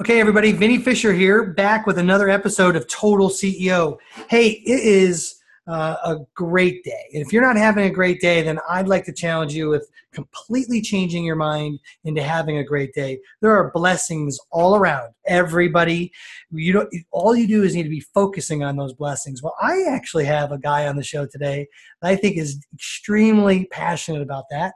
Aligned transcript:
Okay, 0.00 0.20
everybody, 0.20 0.52
Vinny 0.52 0.78
Fisher 0.78 1.12
here, 1.12 1.52
back 1.52 1.86
with 1.86 1.98
another 1.98 2.30
episode 2.30 2.76
of 2.76 2.88
Total 2.88 3.28
CEO. 3.28 3.98
Hey, 4.30 4.48
it 4.48 4.80
is 4.80 5.42
uh, 5.66 5.96
a 6.02 6.16
great 6.32 6.82
day. 6.82 7.10
And 7.12 7.22
if 7.22 7.30
you're 7.30 7.42
not 7.42 7.58
having 7.58 7.84
a 7.84 7.90
great 7.90 8.18
day, 8.18 8.40
then 8.40 8.58
I'd 8.70 8.88
like 8.88 9.04
to 9.04 9.12
challenge 9.12 9.52
you 9.52 9.68
with 9.68 9.90
completely 10.14 10.80
changing 10.80 11.24
your 11.24 11.36
mind 11.36 11.78
into 12.04 12.22
having 12.22 12.56
a 12.56 12.64
great 12.64 12.94
day. 12.94 13.20
There 13.42 13.54
are 13.54 13.70
blessings 13.70 14.38
all 14.50 14.76
around 14.76 15.12
everybody. 15.26 16.10
You 16.50 16.72
don't, 16.72 16.88
all 17.10 17.36
you 17.36 17.46
do 17.46 17.62
is 17.62 17.74
need 17.74 17.82
to 17.82 17.90
be 17.90 18.00
focusing 18.00 18.64
on 18.64 18.76
those 18.76 18.94
blessings. 18.94 19.42
Well, 19.42 19.56
I 19.60 19.84
actually 19.90 20.24
have 20.24 20.52
a 20.52 20.58
guy 20.58 20.86
on 20.86 20.96
the 20.96 21.04
show 21.04 21.26
today 21.26 21.68
that 22.00 22.08
I 22.08 22.16
think 22.16 22.38
is 22.38 22.64
extremely 22.72 23.66
passionate 23.66 24.22
about 24.22 24.44
that. 24.50 24.72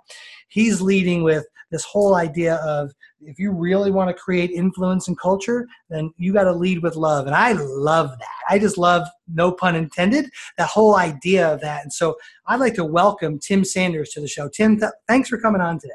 He's 0.48 0.82
leading 0.82 1.22
with 1.22 1.46
this 1.70 1.84
whole 1.84 2.14
idea 2.14 2.56
of 2.56 2.92
if 3.20 3.38
you 3.38 3.50
really 3.50 3.90
want 3.90 4.08
to 4.08 4.14
create 4.14 4.50
influence 4.50 5.08
and 5.08 5.18
culture, 5.18 5.66
then 5.90 6.12
you 6.16 6.32
got 6.32 6.44
to 6.44 6.52
lead 6.52 6.82
with 6.82 6.96
love. 6.96 7.26
And 7.26 7.34
I 7.34 7.52
love 7.52 8.10
that. 8.18 8.36
I 8.48 8.58
just 8.58 8.78
love, 8.78 9.06
no 9.32 9.50
pun 9.52 9.74
intended, 9.74 10.30
that 10.58 10.68
whole 10.68 10.96
idea 10.96 11.52
of 11.52 11.60
that. 11.62 11.82
And 11.82 11.92
so 11.92 12.16
I'd 12.46 12.60
like 12.60 12.74
to 12.74 12.84
welcome 12.84 13.38
Tim 13.38 13.64
Sanders 13.64 14.10
to 14.10 14.20
the 14.20 14.28
show. 14.28 14.48
Tim, 14.48 14.78
th- 14.78 14.92
thanks 15.08 15.28
for 15.28 15.38
coming 15.38 15.60
on 15.60 15.78
today. 15.78 15.92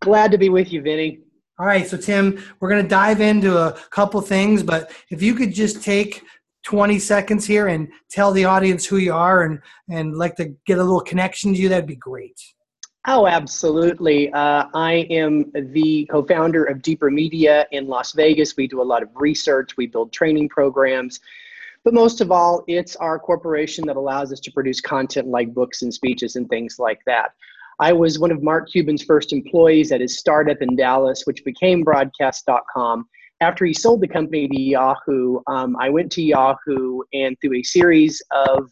Glad 0.00 0.30
to 0.32 0.38
be 0.38 0.48
with 0.48 0.72
you, 0.72 0.82
Vinny. 0.82 1.20
All 1.58 1.66
right, 1.66 1.86
so 1.86 1.96
Tim, 1.96 2.42
we're 2.60 2.68
going 2.68 2.82
to 2.82 2.88
dive 2.88 3.22
into 3.22 3.56
a 3.56 3.72
couple 3.90 4.20
things, 4.20 4.62
but 4.62 4.90
if 5.10 5.22
you 5.22 5.34
could 5.34 5.54
just 5.54 5.82
take 5.82 6.22
20 6.64 6.98
seconds 6.98 7.46
here 7.46 7.68
and 7.68 7.88
tell 8.10 8.32
the 8.32 8.44
audience 8.44 8.84
who 8.84 8.96
you 8.96 9.14
are 9.14 9.44
and 9.44 9.60
and 9.88 10.18
like 10.18 10.34
to 10.36 10.52
get 10.66 10.78
a 10.78 10.82
little 10.82 11.00
connection 11.00 11.54
to 11.54 11.58
you, 11.58 11.68
that'd 11.68 11.86
be 11.86 11.96
great. 11.96 12.38
Oh, 13.08 13.28
absolutely. 13.28 14.32
Uh, 14.32 14.66
I 14.74 15.06
am 15.10 15.52
the 15.54 16.06
co 16.10 16.24
founder 16.24 16.64
of 16.64 16.82
Deeper 16.82 17.08
Media 17.08 17.64
in 17.70 17.86
Las 17.86 18.12
Vegas. 18.12 18.56
We 18.56 18.66
do 18.66 18.82
a 18.82 18.84
lot 18.84 19.04
of 19.04 19.10
research, 19.14 19.76
we 19.76 19.86
build 19.86 20.12
training 20.12 20.48
programs. 20.48 21.20
But 21.84 21.94
most 21.94 22.20
of 22.20 22.32
all, 22.32 22.64
it's 22.66 22.96
our 22.96 23.16
corporation 23.20 23.86
that 23.86 23.94
allows 23.94 24.32
us 24.32 24.40
to 24.40 24.50
produce 24.50 24.80
content 24.80 25.28
like 25.28 25.54
books 25.54 25.82
and 25.82 25.94
speeches 25.94 26.34
and 26.34 26.48
things 26.48 26.80
like 26.80 26.98
that. 27.06 27.30
I 27.78 27.92
was 27.92 28.18
one 28.18 28.32
of 28.32 28.42
Mark 28.42 28.68
Cuban's 28.68 29.04
first 29.04 29.32
employees 29.32 29.92
at 29.92 30.00
his 30.00 30.18
startup 30.18 30.60
in 30.60 30.74
Dallas, 30.74 31.22
which 31.26 31.44
became 31.44 31.84
broadcast.com. 31.84 33.06
After 33.40 33.64
he 33.64 33.72
sold 33.72 34.00
the 34.00 34.08
company 34.08 34.48
to 34.48 34.60
Yahoo, 34.60 35.38
um, 35.46 35.76
I 35.78 35.90
went 35.90 36.10
to 36.12 36.22
Yahoo 36.22 37.02
and 37.12 37.36
through 37.40 37.58
a 37.58 37.62
series 37.62 38.20
of 38.32 38.68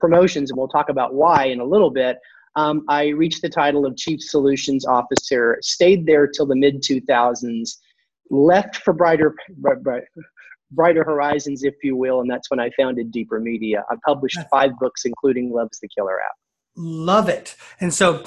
promotions, 0.00 0.50
and 0.50 0.58
we'll 0.58 0.66
talk 0.66 0.88
about 0.88 1.14
why 1.14 1.44
in 1.44 1.60
a 1.60 1.64
little 1.64 1.90
bit, 1.90 2.18
um, 2.58 2.84
I 2.88 3.08
reached 3.08 3.40
the 3.40 3.48
title 3.48 3.86
of 3.86 3.96
Chief 3.96 4.20
Solutions 4.20 4.84
Officer, 4.84 5.58
stayed 5.62 6.04
there 6.04 6.26
till 6.26 6.44
the 6.44 6.56
mid 6.56 6.82
2000s, 6.82 7.76
left 8.30 8.78
for 8.78 8.92
brighter, 8.92 9.36
brighter 10.72 11.04
horizons, 11.04 11.62
if 11.62 11.74
you 11.84 11.94
will, 11.94 12.20
and 12.20 12.28
that's 12.28 12.50
when 12.50 12.58
I 12.58 12.70
founded 12.76 13.12
Deeper 13.12 13.38
Media. 13.38 13.84
I 13.92 13.94
published 14.04 14.40
five 14.50 14.72
books, 14.80 15.04
including 15.04 15.52
Love's 15.52 15.78
the 15.78 15.88
Killer 15.96 16.20
app. 16.20 16.34
Love 16.80 17.28
it. 17.28 17.56
And 17.80 17.92
so, 17.92 18.22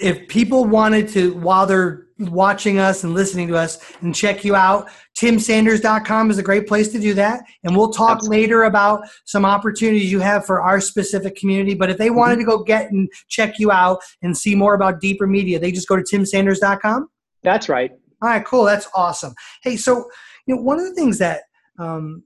if 0.00 0.28
people 0.28 0.64
wanted 0.64 1.08
to, 1.08 1.34
while 1.34 1.66
they're 1.66 2.06
watching 2.20 2.78
us 2.78 3.02
and 3.02 3.14
listening 3.14 3.48
to 3.48 3.56
us, 3.56 3.80
and 4.00 4.14
check 4.14 4.44
you 4.44 4.54
out, 4.54 4.88
timsanders.com 5.18 6.30
is 6.30 6.38
a 6.38 6.42
great 6.42 6.68
place 6.68 6.88
to 6.92 7.00
do 7.00 7.14
that. 7.14 7.40
And 7.64 7.76
we'll 7.76 7.90
talk 7.90 8.18
Absolutely. 8.18 8.42
later 8.42 8.62
about 8.62 9.02
some 9.24 9.44
opportunities 9.44 10.12
you 10.12 10.20
have 10.20 10.46
for 10.46 10.62
our 10.62 10.80
specific 10.80 11.34
community. 11.34 11.74
But 11.74 11.90
if 11.90 11.98
they 11.98 12.10
wanted 12.10 12.34
mm-hmm. 12.34 12.48
to 12.48 12.58
go 12.58 12.62
get 12.62 12.92
and 12.92 13.10
check 13.26 13.58
you 13.58 13.72
out 13.72 13.98
and 14.22 14.38
see 14.38 14.54
more 14.54 14.74
about 14.74 15.00
Deeper 15.00 15.26
Media, 15.26 15.58
they 15.58 15.72
just 15.72 15.88
go 15.88 15.96
to 15.96 16.02
timsanders.com? 16.02 17.08
That's 17.42 17.68
right. 17.68 17.90
All 18.22 18.28
right, 18.28 18.44
cool. 18.44 18.62
That's 18.62 18.88
awesome. 18.94 19.34
Hey, 19.64 19.76
so, 19.76 20.08
you 20.46 20.54
know, 20.54 20.62
one 20.62 20.78
of 20.78 20.84
the 20.84 20.94
things 20.94 21.18
that 21.18 21.42
um, 21.76 22.22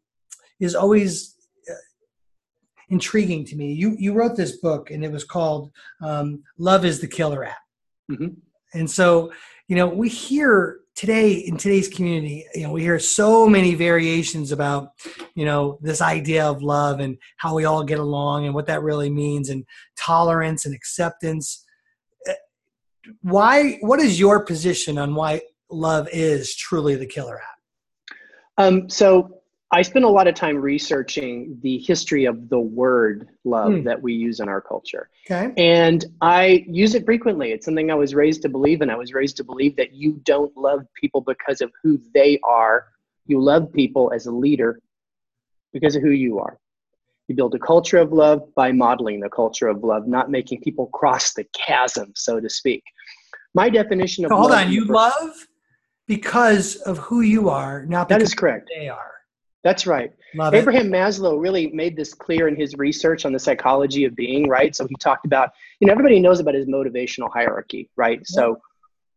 is 0.61 0.75
always 0.75 1.37
intriguing 2.91 3.45
to 3.47 3.57
me. 3.57 3.73
You 3.73 3.97
you 3.99 4.13
wrote 4.13 4.37
this 4.37 4.59
book, 4.59 4.91
and 4.91 5.05
it 5.05 5.11
was 5.11 5.25
called 5.25 5.71
um, 6.03 6.43
"Love 6.59 6.85
Is 6.85 7.01
the 7.01 7.09
Killer 7.09 7.45
App." 7.45 7.57
Mm-hmm. 8.11 8.29
And 8.75 8.91
so, 8.91 9.33
you 9.69 9.77
know, 9.77 9.87
we 9.87 10.09
hear 10.09 10.81
today 10.95 11.33
in 11.33 11.57
today's 11.57 11.89
community, 11.89 12.47
you 12.55 12.63
know, 12.63 12.73
we 12.73 12.83
hear 12.83 12.99
so 12.99 13.49
many 13.49 13.75
variations 13.75 14.53
about, 14.53 14.91
you 15.35 15.45
know, 15.45 15.79
this 15.81 16.03
idea 16.03 16.45
of 16.45 16.63
love 16.63 17.01
and 17.01 17.17
how 17.39 17.55
we 17.55 17.65
all 17.65 17.83
get 17.83 17.99
along 17.99 18.45
and 18.45 18.55
what 18.55 18.67
that 18.67 18.83
really 18.83 19.11
means, 19.11 19.49
and 19.49 19.65
tolerance 19.97 20.67
and 20.67 20.75
acceptance. 20.75 21.65
Eh, 22.27 22.35
why? 23.23 23.79
What 23.81 24.01
is 24.01 24.21
your 24.21 24.45
position 24.45 24.99
on 24.99 25.15
why 25.15 25.43
love 25.71 26.09
is 26.13 26.55
truly 26.55 26.97
the 26.97 27.07
killer 27.07 27.41
app? 27.41 28.17
Um, 28.59 28.91
so 28.91 29.40
I 29.73 29.83
spend 29.83 30.05
a 30.05 30.09
lot 30.09 30.27
of 30.27 30.35
time 30.35 30.57
researching 30.57 31.59
the 31.63 31.79
history 31.79 32.25
of 32.25 32.49
the 32.49 32.59
word 32.59 33.29
love 33.45 33.71
mm. 33.71 33.85
that 33.85 34.03
we 34.03 34.13
use 34.15 34.41
in 34.41 34.49
our 34.49 34.61
culture. 34.61 35.09
Okay. 35.31 35.53
And 35.57 36.05
I 36.21 36.65
use 36.69 36.97
it 36.97 37.05
frequently. 37.05 37.53
It's 37.53 37.67
something 37.67 37.91
I 37.91 37.95
was 37.95 38.13
raised 38.13 38.43
to 38.43 38.49
believe 38.49 38.83
in. 38.83 38.91
I 38.91 38.97
was 38.97 39.15
raised 39.15 39.37
to 39.37 39.45
believe 39.45 39.77
that 39.77 39.93
you 39.93 40.21
don't 40.25 40.55
love 40.57 40.81
people 41.01 41.21
because 41.21 41.61
of 41.61 41.71
who 41.83 42.01
they 42.15 42.41
are. 42.43 42.87
You 43.27 43.41
love 43.41 43.73
people 43.73 44.13
as 44.13 44.27
a 44.27 44.33
leader 44.33 44.81
because 45.73 45.95
of 45.95 46.03
who 46.03 46.11
you 46.11 46.41
are. 46.41 46.59
You 47.29 47.37
build 47.37 47.55
a 47.55 47.61
culture 47.61 47.99
of 47.99 48.13
love 48.13 48.53
by 48.57 48.73
modeling 48.73 49.21
the 49.21 49.31
culture 49.31 49.69
of 49.69 49.85
love, 49.85 50.09
not 50.09 50.33
making 50.33 50.63
people 50.63 50.89
cross 50.89 51.33
the 51.33 51.45
chasm, 51.57 52.13
so 52.17 52.41
to 52.41 52.51
speak. 52.51 52.83
My 53.55 53.69
definition 53.69 54.25
of 54.25 54.31
so 54.31 54.37
hold 54.37 54.51
on, 54.51 54.73
you 54.73 54.85
love 54.85 55.47
because 56.09 56.75
of 56.75 56.99
who 56.99 57.21
you 57.21 57.49
are, 57.49 57.87
not 57.87 58.09
because 58.09 58.19
that 58.19 58.25
is 58.25 58.35
correct. 58.35 58.69
they 58.77 58.89
are. 58.89 59.20
That's 59.63 59.87
right. 59.87 60.13
Love 60.35 60.55
Abraham 60.55 60.87
it. 60.87 60.97
Maslow 60.97 61.41
really 61.41 61.69
made 61.69 61.97
this 61.97 62.15
clear 62.15 62.49
in 62.49 62.57
his 62.57 62.75
research 62.77 63.27
on 63.27 63.33
the 63.33 63.39
psychology 63.39 64.05
of 64.05 64.17
being, 64.17 64.49
right? 64.49 64.75
So 64.75 64.87
he 64.87 64.95
talked 64.97 65.27
about, 65.27 65.51
you 65.81 65.87
know, 65.87 65.93
everybody 65.93 66.19
knows 66.19 66.41
about 66.41 66.55
his 66.55 66.67
motivational 66.67 67.31
hierarchy, 67.31 67.91
right? 67.97 68.19
Yeah. 68.21 68.25
So 68.25 68.61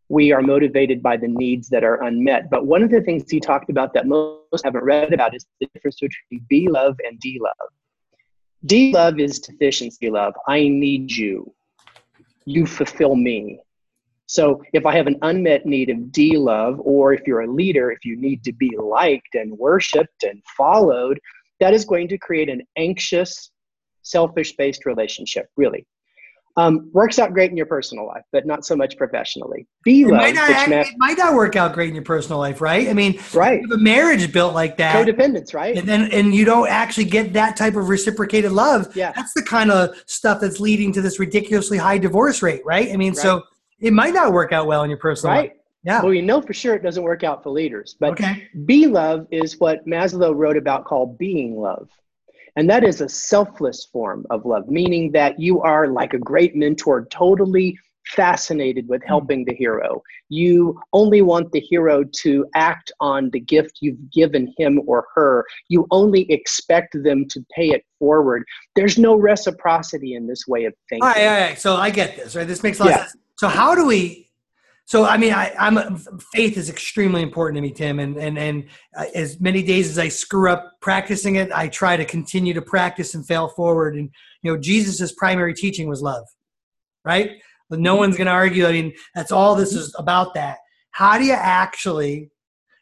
we 0.09 0.31
are 0.33 0.41
motivated 0.41 1.01
by 1.01 1.17
the 1.17 1.27
needs 1.27 1.69
that 1.69 1.83
are 1.83 2.03
unmet. 2.03 2.49
But 2.49 2.65
one 2.65 2.83
of 2.83 2.91
the 2.91 3.01
things 3.01 3.29
he 3.29 3.39
talked 3.39 3.69
about 3.69 3.93
that 3.93 4.05
most 4.05 4.63
haven't 4.63 4.83
read 4.83 5.13
about 5.13 5.33
is 5.33 5.45
the 5.59 5.67
difference 5.73 5.99
between 5.99 6.45
B 6.49 6.67
love 6.69 6.97
and 7.07 7.19
D 7.19 7.39
love. 7.41 7.69
D 8.65 8.91
love 8.93 9.19
is 9.19 9.39
deficiency 9.39 10.09
love. 10.09 10.33
I 10.47 10.67
need 10.67 11.11
you. 11.11 11.53
You 12.45 12.65
fulfill 12.65 13.15
me. 13.15 13.59
So 14.33 14.63
if 14.73 14.87
I 14.87 14.95
have 14.95 15.05
an 15.05 15.19
unmet 15.21 15.67
need 15.67 15.91
of 15.91 16.11
D 16.11 16.37
love, 16.37 16.79
or 16.79 17.13
if 17.13 17.21
you're 17.27 17.41
a 17.41 17.47
leader, 17.47 17.91
if 17.91 18.03
you 18.03 18.15
need 18.15 18.43
to 18.45 18.51
be 18.51 18.75
liked 18.75 19.35
and 19.35 19.55
worshiped 19.55 20.23
and 20.23 20.41
followed, 20.57 21.19
that 21.59 21.71
is 21.71 21.85
going 21.85 22.07
to 22.07 22.17
create 22.17 22.49
an 22.49 22.63
anxious, 22.75 23.51
selfish 24.01 24.55
based 24.55 24.87
relationship, 24.87 25.49
really. 25.55 25.85
Um, 26.57 26.89
works 26.93 27.19
out 27.19 27.33
great 27.33 27.51
in 27.51 27.57
your 27.57 27.67
personal 27.67 28.07
life, 28.07 28.23
but 28.31 28.47
not 28.47 28.65
so 28.65 28.75
much 28.75 28.97
professionally. 28.97 29.67
B 29.83 30.05
love, 30.05 30.23
it, 30.23 30.35
it 30.35 30.93
might 30.97 31.17
not 31.17 31.35
work 31.35 31.55
out 31.55 31.73
great 31.73 31.89
in 31.89 31.95
your 31.95 32.03
personal 32.03 32.39
life, 32.39 32.59
right? 32.59 32.89
I 32.89 32.93
mean, 32.93 33.19
right. 33.35 33.61
a 33.71 33.77
marriage 33.77 34.31
built 34.31 34.55
like 34.55 34.77
that, 34.77 34.95
codependence, 34.95 35.53
right? 35.53 35.77
And 35.77 35.87
then 35.87 36.11
and 36.11 36.33
you 36.33 36.43
don't 36.43 36.69
actually 36.69 37.05
get 37.05 37.33
that 37.33 37.55
type 37.55 37.75
of 37.75 37.87
reciprocated 37.87 38.51
love. 38.51 38.95
Yeah, 38.95 39.11
that's 39.15 39.33
the 39.33 39.43
kind 39.43 39.69
of 39.69 39.95
stuff 40.07 40.41
that's 40.41 40.59
leading 40.59 40.91
to 40.93 41.01
this 41.03 41.19
ridiculously 41.19 41.77
high 41.77 41.99
divorce 41.99 42.41
rate, 42.41 42.61
right? 42.65 42.91
I 42.91 42.97
mean, 42.97 43.13
right. 43.13 43.21
so 43.21 43.43
it 43.83 43.93
might 43.93 44.13
not 44.13 44.31
work 44.31 44.53
out 44.53 44.65
well 44.65 44.83
in 44.83 44.89
your 44.89 44.97
personal 44.97 45.35
right? 45.35 45.49
life. 45.49 45.57
Yeah. 45.83 46.01
Well, 46.01 46.11
we 46.11 46.21
know 46.21 46.41
for 46.41 46.53
sure 46.53 46.73
it 46.73 46.83
doesn't 46.83 47.03
work 47.03 47.23
out 47.23 47.43
for 47.43 47.49
leaders. 47.49 47.95
But 47.99 48.13
okay. 48.13 48.47
B 48.65 48.87
love 48.87 49.27
is 49.29 49.59
what 49.59 49.85
Maslow 49.85 50.33
wrote 50.33 50.55
about 50.55 50.85
called 50.85 51.17
being 51.17 51.59
love. 51.59 51.89
And 52.55 52.69
that 52.69 52.85
is 52.85 53.01
a 53.01 53.09
selfless 53.09 53.85
form 53.85 54.25
of 54.29 54.45
love, 54.45 54.69
meaning 54.69 55.11
that 55.11 55.39
you 55.39 55.61
are 55.61 55.87
like 55.87 56.13
a 56.13 56.19
great 56.19 56.55
mentor, 56.55 57.05
totally 57.05 57.77
fascinated 58.15 58.87
with 58.87 59.01
hmm. 59.01 59.07
helping 59.07 59.45
the 59.45 59.53
hero. 59.53 60.01
You 60.29 60.79
only 60.93 61.21
want 61.21 61.51
the 61.51 61.59
hero 61.59 62.03
to 62.21 62.45
act 62.55 62.91
on 62.99 63.29
the 63.31 63.39
gift 63.39 63.77
you've 63.81 64.11
given 64.11 64.53
him 64.57 64.81
or 64.87 65.05
her. 65.15 65.45
You 65.69 65.87
only 65.91 66.31
expect 66.31 66.95
them 67.03 67.27
to 67.29 67.45
pay 67.55 67.69
it 67.69 67.83
forward. 67.99 68.43
There's 68.75 68.97
no 68.97 69.15
reciprocity 69.15 70.15
in 70.15 70.27
this 70.27 70.47
way 70.47 70.65
of 70.65 70.73
thinking. 70.89 71.07
All 71.07 71.13
right, 71.13 71.27
all 71.27 71.49
right. 71.49 71.59
So 71.59 71.75
I 71.75 71.89
get 71.89 72.15
this, 72.15 72.35
right? 72.35 72.47
This 72.47 72.63
makes 72.63 72.79
a 72.79 72.83
lot 72.83 72.89
yeah. 72.89 72.95
of 72.95 73.01
sense. 73.09 73.23
So 73.37 73.47
how 73.47 73.75
do 73.75 73.85
we? 73.85 74.23
So 74.85 75.05
I 75.05 75.17
mean, 75.17 75.33
I, 75.33 75.53
I'm 75.57 75.97
faith 76.33 76.57
is 76.57 76.69
extremely 76.69 77.21
important 77.21 77.55
to 77.55 77.61
me, 77.61 77.71
Tim, 77.71 77.99
and 77.99 78.17
and 78.17 78.37
and 78.37 78.65
uh, 78.97 79.05
as 79.15 79.39
many 79.39 79.63
days 79.63 79.89
as 79.89 79.97
I 79.97 80.09
screw 80.09 80.51
up 80.51 80.73
practicing 80.81 81.35
it, 81.35 81.51
I 81.53 81.69
try 81.69 81.95
to 81.95 82.05
continue 82.05 82.53
to 82.53 82.61
practice 82.61 83.15
and 83.15 83.25
fail 83.25 83.47
forward. 83.47 83.95
And 83.95 84.09
you 84.41 84.51
know, 84.51 84.59
Jesus's 84.59 85.13
primary 85.13 85.53
teaching 85.53 85.87
was 85.87 86.01
love, 86.01 86.25
right? 87.05 87.41
But 87.73 87.79
no 87.79 87.95
one's 87.95 88.17
going 88.17 88.27
to 88.27 88.33
argue. 88.33 88.67
I 88.67 88.71
mean, 88.71 88.93
that's 89.15 89.31
all 89.31 89.55
this 89.55 89.73
is 89.73 89.95
about. 89.97 90.35
That. 90.35 90.59
How 90.91 91.17
do 91.17 91.23
you 91.23 91.33
actually? 91.33 92.29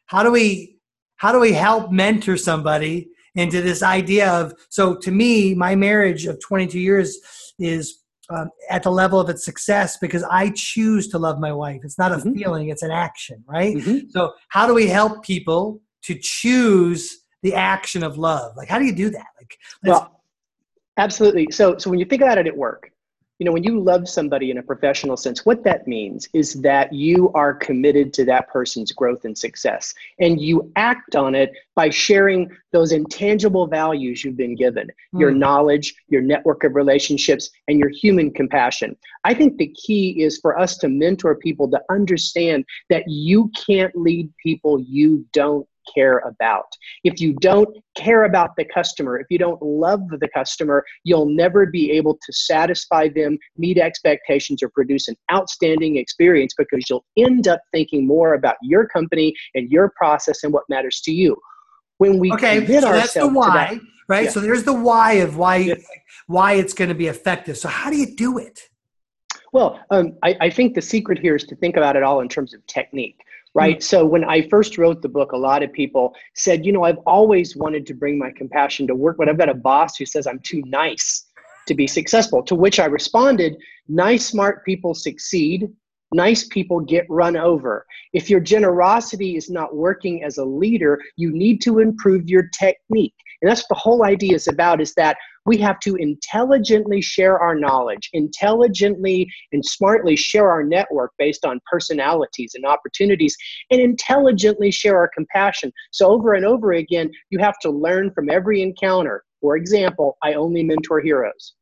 How 0.07 0.21
do 0.21 0.31
we? 0.33 0.79
How 1.15 1.31
do 1.31 1.39
we 1.39 1.53
help 1.53 1.91
mentor 1.91 2.35
somebody 2.35 3.07
into 3.35 3.61
this 3.61 3.81
idea 3.81 4.29
of? 4.29 4.53
So 4.67 4.97
to 4.97 5.11
me, 5.11 5.53
my 5.53 5.75
marriage 5.75 6.25
of 6.25 6.41
22 6.41 6.77
years 6.77 7.17
is 7.57 8.01
um, 8.29 8.49
at 8.69 8.83
the 8.83 8.91
level 8.91 9.17
of 9.17 9.29
its 9.29 9.45
success 9.45 9.95
because 9.95 10.23
I 10.23 10.51
choose 10.57 11.07
to 11.09 11.17
love 11.17 11.39
my 11.39 11.53
wife. 11.53 11.81
It's 11.85 11.97
not 11.97 12.11
a 12.11 12.15
mm-hmm. 12.15 12.33
feeling, 12.33 12.67
it's 12.67 12.81
an 12.81 12.91
action, 12.91 13.45
right? 13.47 13.77
Mm-hmm. 13.77 14.09
So, 14.09 14.33
how 14.49 14.67
do 14.67 14.73
we 14.73 14.87
help 14.87 15.23
people 15.23 15.81
to 16.03 16.17
choose 16.19 17.23
the 17.43 17.53
action 17.53 18.03
of 18.03 18.17
love? 18.17 18.57
Like, 18.57 18.67
how 18.67 18.77
do 18.77 18.83
you 18.83 18.93
do 18.93 19.09
that? 19.11 19.27
Like, 19.39 19.57
well, 19.85 20.21
absolutely. 20.97 21.47
So, 21.49 21.77
so 21.77 21.89
when 21.89 21.99
you 21.99 22.05
think 22.05 22.21
about 22.21 22.37
it 22.37 22.47
at 22.47 22.57
work, 22.57 22.91
you 23.41 23.45
know, 23.45 23.53
when 23.53 23.63
you 23.63 23.79
love 23.79 24.07
somebody 24.07 24.51
in 24.51 24.59
a 24.59 24.61
professional 24.61 25.17
sense, 25.17 25.47
what 25.47 25.63
that 25.63 25.87
means 25.87 26.29
is 26.31 26.61
that 26.61 26.93
you 26.93 27.31
are 27.33 27.55
committed 27.55 28.13
to 28.13 28.23
that 28.25 28.47
person's 28.49 28.91
growth 28.91 29.25
and 29.25 29.35
success. 29.35 29.95
And 30.19 30.39
you 30.39 30.71
act 30.75 31.15
on 31.15 31.33
it 31.33 31.51
by 31.73 31.89
sharing 31.89 32.51
those 32.71 32.91
intangible 32.91 33.65
values 33.65 34.23
you've 34.23 34.37
been 34.37 34.55
given 34.55 34.89
mm. 35.15 35.19
your 35.19 35.31
knowledge, 35.31 35.95
your 36.07 36.21
network 36.21 36.63
of 36.63 36.75
relationships, 36.75 37.49
and 37.67 37.79
your 37.79 37.89
human 37.89 38.29
compassion. 38.29 38.95
I 39.23 39.33
think 39.33 39.57
the 39.57 39.69
key 39.69 40.21
is 40.21 40.37
for 40.37 40.59
us 40.59 40.77
to 40.77 40.87
mentor 40.87 41.33
people 41.33 41.67
to 41.71 41.81
understand 41.89 42.63
that 42.91 43.05
you 43.07 43.49
can't 43.65 43.95
lead 43.95 44.31
people 44.37 44.79
you 44.79 45.25
don't 45.33 45.67
care 45.93 46.19
about. 46.19 46.65
If 47.03 47.19
you 47.19 47.33
don't 47.33 47.69
care 47.95 48.25
about 48.25 48.55
the 48.57 48.65
customer, 48.65 49.19
if 49.19 49.27
you 49.29 49.37
don't 49.37 49.61
love 49.61 50.01
the 50.09 50.27
customer, 50.33 50.83
you'll 51.03 51.29
never 51.29 51.65
be 51.65 51.91
able 51.91 52.15
to 52.15 52.33
satisfy 52.33 53.09
them, 53.09 53.37
meet 53.57 53.77
expectations, 53.77 54.63
or 54.63 54.69
produce 54.69 55.07
an 55.07 55.15
outstanding 55.31 55.97
experience 55.97 56.53
because 56.57 56.89
you'll 56.89 57.05
end 57.17 57.47
up 57.47 57.61
thinking 57.71 58.05
more 58.05 58.33
about 58.33 58.55
your 58.61 58.87
company 58.87 59.33
and 59.55 59.69
your 59.71 59.91
process 59.95 60.43
and 60.43 60.53
what 60.53 60.63
matters 60.69 61.01
to 61.01 61.11
you. 61.11 61.35
When 61.97 62.17
we 62.17 62.31
okay, 62.33 62.65
so 62.65 62.91
that's 62.91 63.13
the 63.13 63.27
why, 63.27 63.75
that, 63.75 63.81
right? 64.07 64.23
Yeah. 64.25 64.31
So 64.31 64.39
there's 64.39 64.63
the 64.63 64.73
why 64.73 65.13
of 65.13 65.37
why 65.37 65.75
why 66.25 66.53
it's 66.53 66.73
going 66.73 66.89
to 66.89 66.95
be 66.95 67.07
effective. 67.07 67.57
So 67.57 67.67
how 67.67 67.91
do 67.91 67.97
you 67.97 68.15
do 68.15 68.39
it? 68.39 68.59
Well, 69.53 69.79
um, 69.91 70.17
I, 70.23 70.35
I 70.41 70.49
think 70.49 70.75
the 70.75 70.81
secret 70.81 71.19
here 71.19 71.35
is 71.35 71.43
to 71.45 71.55
think 71.55 71.75
about 71.75 71.95
it 71.95 72.03
all 72.03 72.21
in 72.21 72.29
terms 72.29 72.53
of 72.53 72.65
technique 72.67 73.19
right? 73.53 73.77
Mm-hmm. 73.77 73.83
So 73.83 74.05
when 74.05 74.23
I 74.23 74.47
first 74.49 74.77
wrote 74.77 75.01
the 75.01 75.09
book, 75.09 75.31
a 75.31 75.37
lot 75.37 75.63
of 75.63 75.71
people 75.73 76.15
said, 76.35 76.65
you 76.65 76.71
know, 76.71 76.83
I've 76.83 76.99
always 77.05 77.55
wanted 77.55 77.85
to 77.87 77.93
bring 77.93 78.17
my 78.17 78.31
compassion 78.35 78.87
to 78.87 78.95
work, 78.95 79.17
but 79.17 79.29
I've 79.29 79.37
got 79.37 79.49
a 79.49 79.53
boss 79.53 79.97
who 79.97 80.05
says 80.05 80.27
I'm 80.27 80.39
too 80.39 80.61
nice 80.65 81.25
to 81.67 81.73
be 81.73 81.87
successful. 81.87 82.43
To 82.43 82.55
which 82.55 82.79
I 82.79 82.85
responded, 82.85 83.57
nice, 83.87 84.25
smart 84.25 84.65
people 84.65 84.93
succeed. 84.93 85.69
Nice 86.13 86.45
people 86.45 86.81
get 86.81 87.05
run 87.09 87.37
over. 87.37 87.85
If 88.11 88.29
your 88.29 88.41
generosity 88.41 89.37
is 89.37 89.49
not 89.49 89.75
working 89.75 90.23
as 90.23 90.37
a 90.37 90.43
leader, 90.43 90.99
you 91.15 91.31
need 91.31 91.61
to 91.61 91.79
improve 91.79 92.29
your 92.29 92.49
technique. 92.49 93.15
And 93.41 93.49
that's 93.49 93.65
the 93.67 93.75
whole 93.75 94.03
idea 94.03 94.35
is 94.35 94.47
about 94.47 94.81
is 94.81 94.93
that 94.95 95.17
we 95.45 95.57
have 95.57 95.79
to 95.79 95.95
intelligently 95.95 97.01
share 97.01 97.39
our 97.39 97.55
knowledge, 97.55 98.09
intelligently 98.13 99.31
and 99.51 99.65
smartly 99.65 100.15
share 100.15 100.49
our 100.49 100.63
network 100.63 101.11
based 101.17 101.45
on 101.45 101.59
personalities 101.69 102.53
and 102.55 102.65
opportunities, 102.65 103.35
and 103.71 103.81
intelligently 103.81 104.71
share 104.71 104.97
our 104.97 105.09
compassion. 105.13 105.71
So, 105.91 106.07
over 106.07 106.33
and 106.33 106.45
over 106.45 106.73
again, 106.73 107.09
you 107.29 107.39
have 107.39 107.57
to 107.59 107.71
learn 107.71 108.11
from 108.13 108.29
every 108.29 108.61
encounter. 108.61 109.23
For 109.41 109.57
example, 109.57 110.17
I 110.23 110.33
only 110.33 110.63
mentor 110.63 111.01
heroes. 111.01 111.53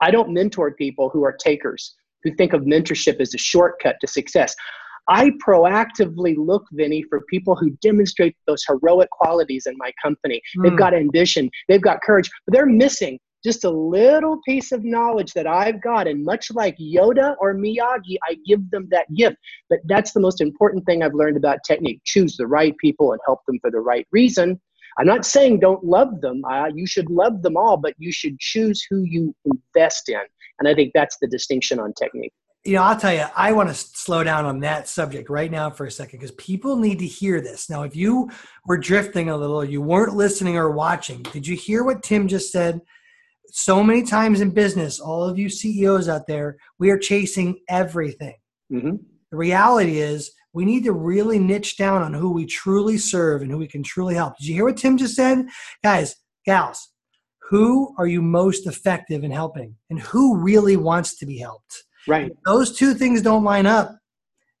I 0.00 0.10
don't 0.10 0.34
mentor 0.34 0.72
people 0.72 1.08
who 1.08 1.24
are 1.24 1.32
takers, 1.32 1.94
who 2.22 2.34
think 2.34 2.52
of 2.52 2.62
mentorship 2.62 3.20
as 3.20 3.34
a 3.34 3.38
shortcut 3.38 3.96
to 4.00 4.06
success. 4.06 4.54
I 5.08 5.30
proactively 5.46 6.34
look, 6.36 6.66
Vinny, 6.72 7.04
for 7.08 7.22
people 7.30 7.54
who 7.54 7.70
demonstrate 7.82 8.36
those 8.46 8.64
heroic 8.66 9.10
qualities 9.10 9.66
in 9.66 9.76
my 9.78 9.92
company. 10.02 10.40
Mm. 10.58 10.62
They've 10.62 10.72
hmm. 10.72 10.78
got 10.78 10.94
ambition, 10.94 11.50
they've 11.68 11.80
got 11.80 12.02
courage, 12.02 12.30
but 12.46 12.54
they're 12.54 12.66
missing 12.66 13.18
just 13.44 13.64
a 13.64 13.70
little 13.70 14.40
piece 14.44 14.72
of 14.72 14.82
knowledge 14.82 15.32
that 15.34 15.46
I've 15.46 15.80
got. 15.80 16.08
And 16.08 16.24
much 16.24 16.50
like 16.50 16.76
Yoda 16.78 17.36
or 17.40 17.54
Miyagi, 17.54 18.16
I 18.28 18.36
give 18.44 18.68
them 18.70 18.88
that 18.90 19.12
gift. 19.14 19.36
But 19.70 19.78
that's 19.84 20.12
the 20.12 20.20
most 20.20 20.40
important 20.40 20.84
thing 20.84 21.02
I've 21.02 21.14
learned 21.14 21.36
about 21.36 21.62
technique 21.64 22.00
choose 22.04 22.36
the 22.36 22.46
right 22.46 22.76
people 22.78 23.12
and 23.12 23.20
help 23.24 23.40
them 23.46 23.58
for 23.60 23.70
the 23.70 23.78
right 23.80 24.06
reason. 24.10 24.60
I'm 24.98 25.06
not 25.06 25.24
saying 25.24 25.60
don't 25.60 25.84
love 25.84 26.20
them. 26.22 26.42
Uh, 26.44 26.70
you 26.74 26.86
should 26.86 27.10
love 27.10 27.42
them 27.42 27.56
all, 27.56 27.76
but 27.76 27.94
you 27.98 28.10
should 28.10 28.38
choose 28.40 28.84
who 28.88 29.04
you 29.04 29.34
invest 29.44 30.08
in. 30.08 30.20
And 30.58 30.66
I 30.66 30.74
think 30.74 30.92
that's 30.94 31.18
the 31.20 31.28
distinction 31.28 31.78
on 31.78 31.92
technique 31.92 32.32
you 32.66 32.74
know, 32.74 32.82
I'll 32.82 32.98
tell 32.98 33.12
you, 33.12 33.24
I 33.36 33.52
want 33.52 33.68
to 33.68 33.74
slow 33.74 34.24
down 34.24 34.44
on 34.44 34.60
that 34.60 34.88
subject 34.88 35.30
right 35.30 35.50
now 35.50 35.70
for 35.70 35.86
a 35.86 35.90
second 35.90 36.18
because 36.18 36.32
people 36.32 36.76
need 36.76 36.98
to 36.98 37.06
hear 37.06 37.40
this. 37.40 37.70
Now, 37.70 37.84
if 37.84 37.94
you 37.94 38.30
were 38.66 38.76
drifting 38.76 39.30
a 39.30 39.36
little, 39.36 39.64
you 39.64 39.80
weren't 39.80 40.16
listening 40.16 40.56
or 40.56 40.70
watching, 40.70 41.22
did 41.22 41.46
you 41.46 41.56
hear 41.56 41.84
what 41.84 42.02
Tim 42.02 42.28
just 42.28 42.50
said? 42.50 42.80
So 43.48 43.82
many 43.82 44.02
times 44.02 44.40
in 44.40 44.50
business, 44.50 44.98
all 44.98 45.24
of 45.24 45.38
you 45.38 45.48
CEOs 45.48 46.08
out 46.08 46.26
there, 46.26 46.56
we 46.78 46.90
are 46.90 46.98
chasing 46.98 47.60
everything. 47.68 48.36
Mm-hmm. 48.72 48.96
The 49.30 49.36
reality 49.36 49.98
is, 49.98 50.32
we 50.52 50.64
need 50.64 50.84
to 50.84 50.92
really 50.92 51.38
niche 51.38 51.76
down 51.76 52.00
on 52.00 52.14
who 52.14 52.32
we 52.32 52.46
truly 52.46 52.96
serve 52.96 53.42
and 53.42 53.50
who 53.50 53.58
we 53.58 53.68
can 53.68 53.82
truly 53.82 54.14
help. 54.14 54.38
Did 54.38 54.46
you 54.46 54.54
hear 54.54 54.64
what 54.64 54.78
Tim 54.78 54.96
just 54.96 55.14
said? 55.14 55.46
Guys, 55.84 56.16
gals, 56.46 56.88
who 57.50 57.94
are 57.98 58.06
you 58.06 58.22
most 58.22 58.66
effective 58.66 59.22
in 59.22 59.30
helping 59.30 59.76
and 59.90 60.00
who 60.00 60.38
really 60.38 60.76
wants 60.76 61.18
to 61.18 61.26
be 61.26 61.38
helped? 61.38 61.84
Right. 62.06 62.30
If 62.30 62.36
those 62.44 62.76
two 62.76 62.94
things 62.94 63.22
don't 63.22 63.44
line 63.44 63.66
up 63.66 63.96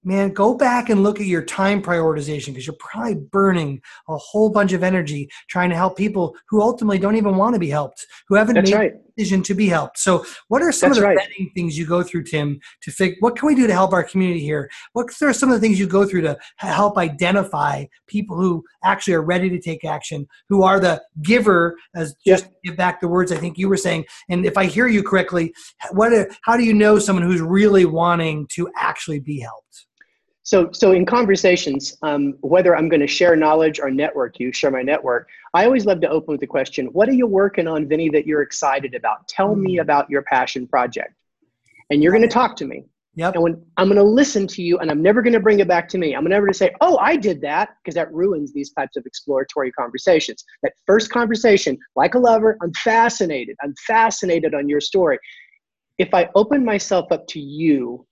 man, 0.06 0.32
go 0.32 0.54
back 0.54 0.88
and 0.88 1.02
look 1.02 1.20
at 1.20 1.26
your 1.26 1.42
time 1.42 1.82
prioritization 1.82 2.46
because 2.46 2.66
you're 2.66 2.76
probably 2.78 3.16
burning 3.16 3.82
a 4.08 4.16
whole 4.16 4.48
bunch 4.48 4.72
of 4.72 4.84
energy 4.84 5.28
trying 5.50 5.68
to 5.68 5.76
help 5.76 5.98
people 5.98 6.36
who 6.48 6.62
ultimately 6.62 6.98
don't 6.98 7.16
even 7.16 7.36
want 7.36 7.54
to 7.54 7.58
be 7.58 7.68
helped, 7.68 8.06
who 8.28 8.36
haven't 8.36 8.54
That's 8.54 8.70
made 8.70 8.76
right. 8.76 8.92
Decision 9.16 9.42
to 9.42 9.54
be 9.54 9.68
helped. 9.68 9.98
So, 9.98 10.24
what 10.48 10.62
are 10.62 10.72
some 10.72 10.90
That's 10.90 10.98
of 10.98 11.02
the 11.02 11.08
right. 11.08 11.18
vetting 11.18 11.52
things 11.54 11.78
you 11.78 11.86
go 11.86 12.02
through, 12.02 12.24
Tim, 12.24 12.60
to 12.82 12.90
figure 12.90 13.16
what 13.20 13.36
can 13.36 13.46
we 13.46 13.54
do 13.54 13.66
to 13.66 13.72
help 13.72 13.92
our 13.92 14.04
community 14.04 14.40
here? 14.40 14.70
What 14.92 15.10
are 15.22 15.32
some 15.32 15.50
of 15.50 15.54
the 15.54 15.60
things 15.60 15.78
you 15.78 15.86
go 15.86 16.04
through 16.04 16.22
to 16.22 16.38
help 16.56 16.98
identify 16.98 17.84
people 18.06 18.36
who 18.36 18.64
actually 18.84 19.14
are 19.14 19.22
ready 19.22 19.48
to 19.50 19.60
take 19.60 19.84
action, 19.84 20.26
who 20.48 20.62
are 20.62 20.80
the 20.80 21.02
giver, 21.22 21.76
as 21.94 22.14
just 22.26 22.46
give 22.64 22.76
back 22.76 23.00
the 23.00 23.08
words 23.08 23.32
I 23.32 23.36
think 23.36 23.58
you 23.58 23.68
were 23.68 23.76
saying. 23.76 24.04
And 24.28 24.44
if 24.44 24.56
I 24.56 24.66
hear 24.66 24.86
you 24.86 25.02
correctly, 25.02 25.54
what 25.92 26.12
how 26.42 26.56
do 26.56 26.64
you 26.64 26.74
know 26.74 26.98
someone 26.98 27.24
who's 27.24 27.40
really 27.40 27.84
wanting 27.84 28.46
to 28.52 28.68
actually 28.76 29.20
be 29.20 29.40
helped? 29.40 29.86
So, 30.46 30.70
so 30.72 30.92
in 30.92 31.04
conversations, 31.04 31.98
um, 32.02 32.36
whether 32.40 32.76
I'm 32.76 32.88
going 32.88 33.00
to 33.00 33.08
share 33.08 33.34
knowledge 33.34 33.80
or 33.80 33.90
network 33.90 34.38
you, 34.38 34.52
share 34.52 34.70
my 34.70 34.80
network, 34.80 35.28
I 35.54 35.64
always 35.64 35.86
love 35.86 36.00
to 36.02 36.08
open 36.08 36.34
with 36.34 36.40
the 36.40 36.46
question, 36.46 36.86
what 36.92 37.08
are 37.08 37.14
you 37.14 37.26
working 37.26 37.66
on, 37.66 37.88
Vinny, 37.88 38.10
that 38.10 38.28
you're 38.28 38.42
excited 38.42 38.94
about? 38.94 39.26
Tell 39.26 39.56
me 39.56 39.74
hmm. 39.74 39.80
about 39.80 40.08
your 40.08 40.22
passion 40.22 40.68
project. 40.68 41.14
And 41.90 42.00
you're 42.00 42.12
going 42.12 42.22
to 42.22 42.28
talk 42.28 42.54
to 42.58 42.64
me. 42.64 42.84
Yep. 43.16 43.34
And 43.34 43.42
when 43.42 43.64
I'm 43.76 43.88
going 43.88 43.96
to 43.96 44.04
listen 44.04 44.46
to 44.46 44.62
you 44.62 44.78
and 44.78 44.88
I'm 44.88 45.02
never 45.02 45.20
going 45.20 45.32
to 45.32 45.40
bring 45.40 45.58
it 45.58 45.66
back 45.66 45.88
to 45.88 45.98
me. 45.98 46.14
I'm 46.14 46.22
never 46.22 46.46
going 46.46 46.52
to 46.52 46.58
say, 46.58 46.70
oh, 46.80 46.96
I 46.98 47.16
did 47.16 47.40
that, 47.40 47.70
because 47.82 47.96
that 47.96 48.12
ruins 48.12 48.52
these 48.52 48.70
types 48.70 48.96
of 48.96 49.04
exploratory 49.04 49.72
conversations. 49.72 50.44
That 50.62 50.74
first 50.86 51.10
conversation, 51.10 51.76
like 51.96 52.14
a 52.14 52.20
lover, 52.20 52.56
I'm 52.62 52.72
fascinated. 52.84 53.56
I'm 53.62 53.74
fascinated 53.84 54.54
on 54.54 54.68
your 54.68 54.80
story. 54.80 55.18
If 55.98 56.14
I 56.14 56.28
open 56.36 56.64
myself 56.64 57.10
up 57.10 57.26
to 57.28 57.40
you 57.40 58.06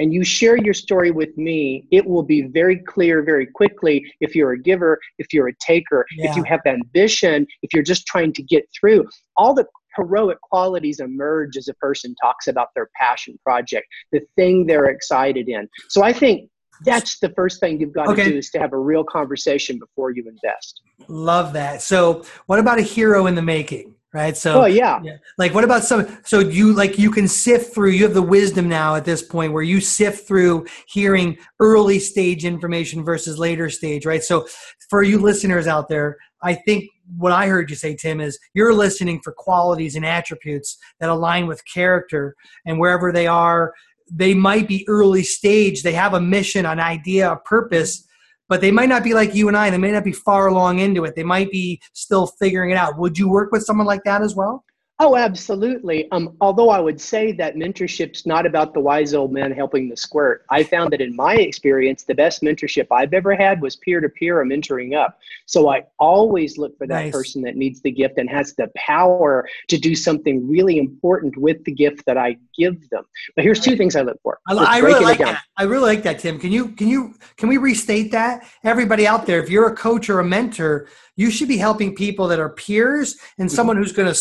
and 0.00 0.14
you 0.14 0.24
share 0.24 0.56
your 0.56 0.74
story 0.74 1.10
with 1.10 1.36
me, 1.36 1.84
it 1.92 2.04
will 2.04 2.22
be 2.22 2.42
very 2.42 2.78
clear 2.78 3.22
very 3.22 3.46
quickly 3.46 4.02
if 4.20 4.34
you're 4.34 4.52
a 4.52 4.60
giver, 4.60 4.98
if 5.18 5.32
you're 5.32 5.48
a 5.48 5.54
taker, 5.60 6.06
yeah. 6.16 6.30
if 6.30 6.36
you 6.36 6.42
have 6.44 6.60
ambition, 6.66 7.46
if 7.62 7.72
you're 7.74 7.84
just 7.84 8.06
trying 8.06 8.32
to 8.32 8.42
get 8.42 8.64
through. 8.78 9.06
All 9.36 9.54
the 9.54 9.66
heroic 9.96 10.40
qualities 10.40 11.00
emerge 11.00 11.56
as 11.58 11.68
a 11.68 11.74
person 11.74 12.14
talks 12.22 12.46
about 12.46 12.68
their 12.74 12.88
passion 12.98 13.38
project, 13.44 13.86
the 14.10 14.22
thing 14.36 14.66
they're 14.66 14.86
excited 14.86 15.48
in. 15.48 15.68
So 15.90 16.02
I 16.02 16.14
think 16.14 16.48
that's 16.82 17.18
the 17.18 17.28
first 17.36 17.60
thing 17.60 17.78
you've 17.78 17.92
got 17.92 18.08
okay. 18.08 18.24
to 18.24 18.30
do 18.30 18.38
is 18.38 18.48
to 18.50 18.58
have 18.58 18.72
a 18.72 18.78
real 18.78 19.04
conversation 19.04 19.78
before 19.78 20.12
you 20.12 20.24
invest. 20.26 20.80
Love 21.08 21.52
that. 21.52 21.82
So, 21.82 22.24
what 22.46 22.58
about 22.58 22.78
a 22.78 22.82
hero 22.82 23.26
in 23.26 23.34
the 23.34 23.42
making? 23.42 23.94
Right 24.12 24.36
so 24.36 24.62
oh 24.62 24.66
yeah. 24.66 25.00
yeah. 25.02 25.16
like 25.38 25.54
what 25.54 25.64
about 25.64 25.84
some 25.84 26.18
so 26.24 26.40
you 26.40 26.72
like 26.72 26.98
you 26.98 27.10
can 27.10 27.28
sift 27.28 27.72
through 27.72 27.90
you 27.90 28.02
have 28.02 28.14
the 28.14 28.22
wisdom 28.22 28.68
now 28.68 28.94
at 28.94 29.04
this 29.04 29.22
point 29.22 29.52
where 29.52 29.62
you 29.62 29.80
sift 29.80 30.26
through 30.26 30.66
hearing 30.88 31.36
early 31.60 31.98
stage 31.98 32.44
information 32.44 33.04
versus 33.04 33.38
later 33.38 33.70
stage 33.70 34.04
right 34.04 34.22
so 34.22 34.46
for 34.88 35.02
you 35.02 35.18
listeners 35.18 35.66
out 35.66 35.88
there 35.88 36.16
i 36.42 36.54
think 36.54 36.84
what 37.16 37.32
i 37.32 37.46
heard 37.46 37.70
you 37.70 37.76
say 37.76 37.94
tim 37.94 38.20
is 38.20 38.38
you're 38.54 38.74
listening 38.74 39.20
for 39.22 39.32
qualities 39.32 39.94
and 39.94 40.04
attributes 40.04 40.76
that 40.98 41.08
align 41.08 41.46
with 41.46 41.62
character 41.72 42.34
and 42.66 42.78
wherever 42.78 43.12
they 43.12 43.26
are 43.26 43.72
they 44.12 44.34
might 44.34 44.66
be 44.66 44.84
early 44.88 45.22
stage 45.22 45.82
they 45.82 45.92
have 45.92 46.14
a 46.14 46.20
mission 46.20 46.66
an 46.66 46.80
idea 46.80 47.30
a 47.30 47.36
purpose 47.36 48.08
but 48.50 48.60
they 48.60 48.72
might 48.72 48.88
not 48.88 49.04
be 49.04 49.14
like 49.14 49.32
you 49.32 49.46
and 49.46 49.56
I. 49.56 49.70
They 49.70 49.78
may 49.78 49.92
not 49.92 50.02
be 50.02 50.12
far 50.12 50.48
along 50.48 50.80
into 50.80 51.04
it. 51.04 51.14
They 51.14 51.22
might 51.22 51.52
be 51.52 51.80
still 51.92 52.26
figuring 52.26 52.72
it 52.72 52.76
out. 52.76 52.98
Would 52.98 53.16
you 53.16 53.30
work 53.30 53.52
with 53.52 53.62
someone 53.62 53.86
like 53.86 54.02
that 54.04 54.22
as 54.22 54.34
well? 54.34 54.64
Oh, 55.02 55.16
absolutely. 55.16 56.10
Um, 56.12 56.36
although 56.42 56.68
I 56.68 56.78
would 56.78 57.00
say 57.00 57.32
that 57.32 57.56
mentorship's 57.56 58.26
not 58.26 58.44
about 58.44 58.74
the 58.74 58.80
wise 58.80 59.14
old 59.14 59.32
man 59.32 59.50
helping 59.50 59.88
the 59.88 59.96
squirt. 59.96 60.44
I 60.50 60.62
found 60.62 60.92
that 60.92 61.00
in 61.00 61.16
my 61.16 61.36
experience, 61.36 62.02
the 62.04 62.14
best 62.14 62.42
mentorship 62.42 62.86
I've 62.90 63.14
ever 63.14 63.34
had 63.34 63.62
was 63.62 63.76
peer 63.76 64.02
to 64.02 64.10
peer 64.10 64.38
or 64.38 64.44
mentoring 64.44 64.94
up. 64.94 65.18
So 65.46 65.70
I 65.70 65.84
always 65.98 66.58
look 66.58 66.76
for 66.76 66.86
that 66.86 67.04
nice. 67.04 67.12
person 67.12 67.40
that 67.42 67.56
needs 67.56 67.80
the 67.80 67.90
gift 67.90 68.18
and 68.18 68.28
has 68.28 68.54
the 68.56 68.70
power 68.76 69.48
to 69.68 69.78
do 69.78 69.94
something 69.94 70.46
really 70.46 70.76
important 70.76 71.34
with 71.38 71.64
the 71.64 71.72
gift 71.72 72.04
that 72.04 72.18
I 72.18 72.36
give 72.54 72.90
them. 72.90 73.04
But 73.34 73.44
here's 73.44 73.60
two 73.60 73.76
things 73.76 73.96
I 73.96 74.02
look 74.02 74.20
for. 74.22 74.38
I, 74.48 74.54
I 74.54 74.78
really 74.80 75.02
like 75.02 75.20
that. 75.20 75.40
I 75.56 75.62
really 75.62 75.94
like 75.94 76.02
that, 76.02 76.18
Tim. 76.18 76.38
Can 76.38 76.52
you 76.52 76.68
can 76.72 76.88
you 76.88 77.14
can 77.38 77.48
we 77.48 77.56
restate 77.56 78.12
that? 78.12 78.46
Everybody 78.64 79.06
out 79.06 79.24
there, 79.24 79.42
if 79.42 79.48
you're 79.48 79.68
a 79.68 79.74
coach 79.74 80.10
or 80.10 80.20
a 80.20 80.24
mentor, 80.24 80.88
you 81.20 81.30
should 81.30 81.48
be 81.48 81.58
helping 81.58 81.94
people 81.94 82.28
that 82.28 82.38
are 82.38 82.48
peers 82.48 83.18
and 83.38 83.48
mm-hmm. 83.48 83.54
someone 83.54 83.76
who's 83.76 83.92
going 83.92 84.08
to 84.08 84.14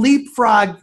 leapfrog 0.00 0.78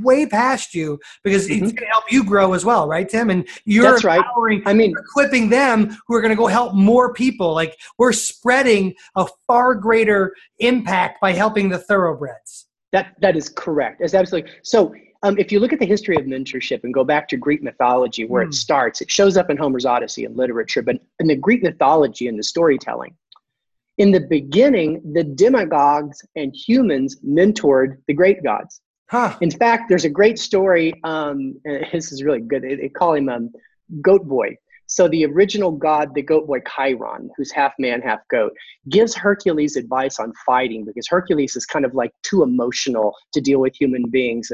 way 0.00 0.26
past 0.26 0.74
you 0.74 0.98
because 1.24 1.46
mm-hmm. 1.46 1.64
it's 1.64 1.72
going 1.72 1.86
to 1.86 1.92
help 1.92 2.04
you 2.10 2.24
grow 2.24 2.54
as 2.54 2.64
well, 2.64 2.88
right, 2.88 3.08
Tim? 3.08 3.30
And 3.30 3.46
you're 3.64 3.90
That's 3.90 4.04
right. 4.04 4.24
I 4.66 4.72
mean, 4.72 4.94
equipping 4.98 5.48
them 5.48 5.96
who 6.06 6.14
are 6.14 6.20
going 6.20 6.30
to 6.30 6.36
go 6.36 6.46
help 6.46 6.74
more 6.74 7.12
people. 7.12 7.54
Like 7.54 7.78
we're 7.98 8.12
spreading 8.12 8.94
a 9.16 9.26
far 9.46 9.74
greater 9.74 10.34
impact 10.58 11.20
by 11.20 11.32
helping 11.32 11.68
the 11.68 11.78
thoroughbreds. 11.78 12.66
That 12.92 13.14
that 13.20 13.36
is 13.36 13.48
correct. 13.48 14.00
It's 14.00 14.14
absolutely 14.14 14.50
so. 14.62 14.94
Um, 15.24 15.38
if 15.38 15.52
you 15.52 15.60
look 15.60 15.72
at 15.72 15.78
the 15.78 15.86
history 15.86 16.16
of 16.16 16.24
mentorship 16.24 16.82
and 16.82 16.92
go 16.92 17.04
back 17.04 17.28
to 17.28 17.36
Greek 17.36 17.62
mythology, 17.62 18.24
where 18.24 18.42
mm. 18.42 18.46
it 18.46 18.48
hmm. 18.48 18.54
starts, 18.54 19.00
it 19.00 19.08
shows 19.08 19.36
up 19.36 19.50
in 19.50 19.56
Homer's 19.56 19.86
Odyssey 19.86 20.24
and 20.24 20.36
literature. 20.36 20.82
But 20.82 20.96
in 21.20 21.28
the 21.28 21.36
Greek 21.36 21.62
mythology 21.62 22.26
and 22.26 22.36
the 22.36 22.42
storytelling, 22.42 23.14
in 23.98 24.10
the 24.10 24.20
beginning, 24.20 25.00
the 25.12 25.24
demagogues 25.24 26.22
and 26.36 26.54
humans 26.54 27.20
mentored 27.20 27.98
the 28.06 28.14
great 28.14 28.42
gods. 28.42 28.80
Huh. 29.10 29.36
In 29.42 29.50
fact, 29.50 29.88
there's 29.88 30.06
a 30.06 30.10
great 30.10 30.38
story. 30.38 30.94
Um, 31.04 31.60
this 31.92 32.12
is 32.12 32.22
really 32.22 32.40
good. 32.40 32.62
They, 32.62 32.76
they 32.76 32.88
call 32.88 33.14
him 33.14 33.28
um, 33.28 33.50
Goat 34.00 34.26
Boy. 34.26 34.56
So 34.86 35.08
the 35.08 35.24
original 35.24 35.72
god, 35.72 36.14
the 36.14 36.20
goat 36.20 36.46
boy 36.46 36.60
Chiron, 36.68 37.30
who's 37.36 37.50
half 37.50 37.72
man, 37.78 38.02
half 38.02 38.20
goat, 38.28 38.52
gives 38.90 39.14
Hercules 39.14 39.76
advice 39.76 40.18
on 40.18 40.34
fighting 40.44 40.84
because 40.84 41.08
Hercules 41.08 41.56
is 41.56 41.64
kind 41.64 41.86
of 41.86 41.94
like 41.94 42.12
too 42.22 42.42
emotional 42.42 43.16
to 43.32 43.40
deal 43.40 43.58
with 43.58 43.74
human 43.74 44.10
beings. 44.10 44.52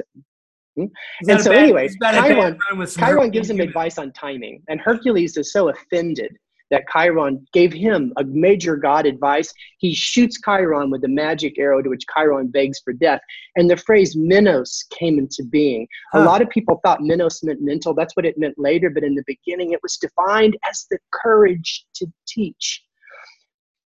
Hmm? 0.77 0.85
And 1.29 1.41
so, 1.41 1.51
bad, 1.51 1.59
anyway, 1.59 1.89
Chiron, 2.01 2.57
Chiron 2.87 3.31
gives 3.31 3.51
him 3.51 3.59
advice 3.59 3.99
on 3.99 4.13
timing, 4.13 4.63
and 4.69 4.81
Hercules 4.81 5.37
is 5.37 5.53
so 5.53 5.71
offended 5.71 6.37
that 6.71 6.85
Chiron 6.93 7.47
gave 7.53 7.73
him 7.73 8.13
a 8.17 8.25
major 8.25 8.77
god 8.77 9.07
advice. 9.07 9.53
He 9.79 9.95
shoots 9.95 10.39
Chiron 10.45 10.91
with 10.91 11.03
the 11.03 11.09
magic 11.09 11.59
arrow 11.59 11.83
to 11.83 11.89
which 11.89 12.05
Chiron 12.13 12.49
begs 12.49 12.81
for 12.81 12.93
death. 12.93 13.21
And 13.57 13.71
the 13.71 13.77
phrase 13.77 14.17
Minos 14.17 14.85
came 14.91 15.19
into 15.19 15.45
being. 15.45 15.87
Huh. 16.13 16.21
A 16.21 16.25
lot 16.25 16.43
of 16.43 16.51
people 16.51 16.81
thought 16.85 17.03
Minos 17.03 17.43
meant 17.43 17.61
mental. 17.61 17.95
That's 17.95 18.15
what 18.17 18.27
it 18.27 18.39
meant 18.39 18.59
later. 18.59 18.91
But 18.91 19.05
in 19.05 19.15
the 19.15 19.25
beginning, 19.27 19.73
it 19.73 19.83
was 19.83 19.97
defined 19.97 20.57
as 20.69 20.87
the 20.91 20.99
courage 21.13 21.87
to 21.95 22.07
teach. 22.27 22.83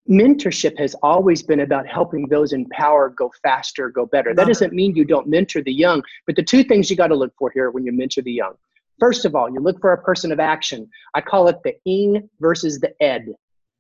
Mentorship 0.09 0.77
has 0.79 0.95
always 1.03 1.43
been 1.43 1.61
about 1.61 1.87
helping 1.87 2.27
those 2.27 2.53
in 2.53 2.67
power 2.69 3.09
go 3.09 3.31
faster, 3.43 3.89
go 3.89 4.07
better. 4.07 4.33
That 4.33 4.47
doesn't 4.47 4.73
mean 4.73 4.95
you 4.95 5.05
don't 5.05 5.27
mentor 5.27 5.61
the 5.61 5.71
young, 5.71 6.03
but 6.25 6.35
the 6.35 6.43
two 6.43 6.63
things 6.63 6.89
you 6.89 6.97
got 6.97 7.07
to 7.07 7.15
look 7.15 7.33
for 7.37 7.51
here 7.51 7.69
when 7.69 7.85
you 7.85 7.91
mentor 7.91 8.23
the 8.23 8.31
young 8.31 8.55
First 9.01 9.25
of 9.25 9.33
all, 9.35 9.49
you 9.51 9.59
look 9.59 9.81
for 9.81 9.93
a 9.93 10.01
person 10.01 10.31
of 10.31 10.39
action. 10.39 10.87
I 11.15 11.21
call 11.21 11.47
it 11.47 11.57
the 11.63 11.73
ing 11.85 12.29
versus 12.39 12.79
the 12.79 12.93
ed. 13.01 13.25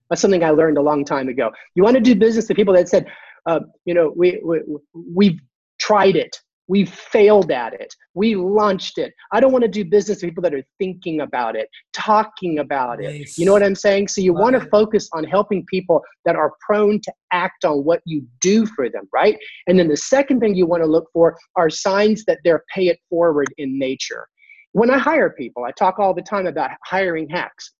That's 0.09 0.19
something 0.19 0.43
I 0.43 0.49
learned 0.49 0.79
a 0.79 0.81
long 0.81 1.05
time 1.05 1.29
ago. 1.29 1.51
You 1.75 1.83
want 1.83 1.95
to 1.95 2.01
do 2.01 2.15
business 2.15 2.49
with 2.49 2.57
people 2.57 2.73
that 2.73 2.89
said, 2.89 3.05
uh, 3.45 3.59
you 3.85 3.93
know, 3.93 4.13
we, 4.17 4.41
we, 4.43 4.61
we've 4.93 5.39
tried 5.79 6.15
it. 6.15 6.35
We've 6.67 6.89
failed 6.89 7.51
at 7.51 7.73
it. 7.73 7.93
We 8.15 8.35
launched 8.35 8.97
it. 8.97 9.13
I 9.31 9.39
don't 9.39 9.51
want 9.51 9.63
to 9.63 9.67
do 9.67 9.85
business 9.85 10.21
with 10.21 10.31
people 10.31 10.41
that 10.43 10.55
are 10.55 10.63
thinking 10.79 11.21
about 11.21 11.55
it, 11.55 11.69
talking 11.93 12.59
about 12.59 12.99
nice. 12.99 13.37
it. 13.37 13.37
You 13.37 13.45
know 13.45 13.51
what 13.51 13.63
I'm 13.63 13.75
saying? 13.75 14.07
So 14.07 14.21
you 14.21 14.33
want 14.33 14.55
to 14.55 14.69
focus 14.69 15.07
on 15.13 15.23
helping 15.23 15.65
people 15.67 16.01
that 16.25 16.35
are 16.35 16.53
prone 16.65 16.99
to 17.01 17.13
act 17.31 17.63
on 17.65 17.83
what 17.83 18.01
you 18.05 18.25
do 18.41 18.65
for 18.65 18.89
them, 18.89 19.07
right? 19.13 19.37
And 19.67 19.77
then 19.77 19.87
the 19.87 19.97
second 19.97 20.39
thing 20.39 20.55
you 20.55 20.65
want 20.65 20.81
to 20.81 20.89
look 20.89 21.09
for 21.13 21.37
are 21.57 21.69
signs 21.69 22.25
that 22.25 22.39
they're 22.43 22.63
pay 22.73 22.87
it 22.87 22.99
forward 23.09 23.53
in 23.57 23.77
nature. 23.77 24.27
When 24.73 24.89
I 24.89 24.97
hire 24.97 25.29
people, 25.29 25.63
I 25.65 25.71
talk 25.71 25.99
all 25.99 26.13
the 26.13 26.21
time 26.21 26.47
about 26.47 26.71
hiring 26.85 27.29
hacks. 27.29 27.73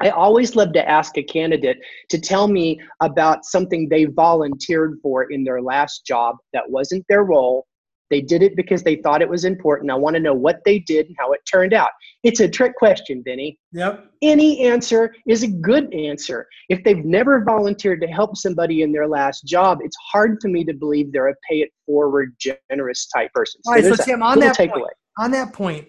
I 0.00 0.10
always 0.10 0.56
love 0.56 0.72
to 0.72 0.88
ask 0.88 1.16
a 1.18 1.22
candidate 1.22 1.76
to 2.10 2.18
tell 2.18 2.48
me 2.48 2.80
about 3.00 3.44
something 3.44 3.88
they 3.88 4.06
volunteered 4.06 4.98
for 5.02 5.30
in 5.30 5.44
their 5.44 5.62
last 5.62 6.04
job 6.04 6.36
that 6.52 6.68
wasn't 6.68 7.04
their 7.08 7.24
role. 7.24 7.66
They 8.10 8.20
did 8.20 8.42
it 8.42 8.54
because 8.54 8.82
they 8.82 8.96
thought 8.96 9.22
it 9.22 9.28
was 9.28 9.44
important. 9.44 9.90
I 9.90 9.94
want 9.94 10.14
to 10.14 10.20
know 10.20 10.34
what 10.34 10.60
they 10.64 10.78
did 10.80 11.06
and 11.06 11.16
how 11.18 11.32
it 11.32 11.40
turned 11.50 11.72
out. 11.72 11.90
It's 12.22 12.40
a 12.40 12.48
trick 12.48 12.76
question, 12.76 13.22
Vinny. 13.24 13.58
Yep. 13.72 14.06
Any 14.20 14.60
answer 14.66 15.14
is 15.26 15.42
a 15.42 15.48
good 15.48 15.92
answer. 15.94 16.46
If 16.68 16.84
they've 16.84 17.04
never 17.04 17.42
volunteered 17.44 18.00
to 18.02 18.06
help 18.06 18.36
somebody 18.36 18.82
in 18.82 18.92
their 18.92 19.08
last 19.08 19.46
job, 19.46 19.78
it's 19.82 19.96
hard 20.12 20.38
for 20.42 20.48
me 20.48 20.64
to 20.64 20.74
believe 20.74 21.12
they're 21.12 21.28
a 21.28 21.34
pay 21.48 21.60
it 21.60 21.70
forward, 21.86 22.36
generous 22.38 23.06
type 23.06 23.32
person. 23.32 23.60
So 23.64 23.70
all 23.70 23.74
right, 23.76 23.96
so 23.96 24.04
Tim, 24.04 24.22
on 24.22 24.38
that, 24.40 24.56
point, 24.56 24.72
on 25.18 25.30
that 25.30 25.52
point, 25.52 25.88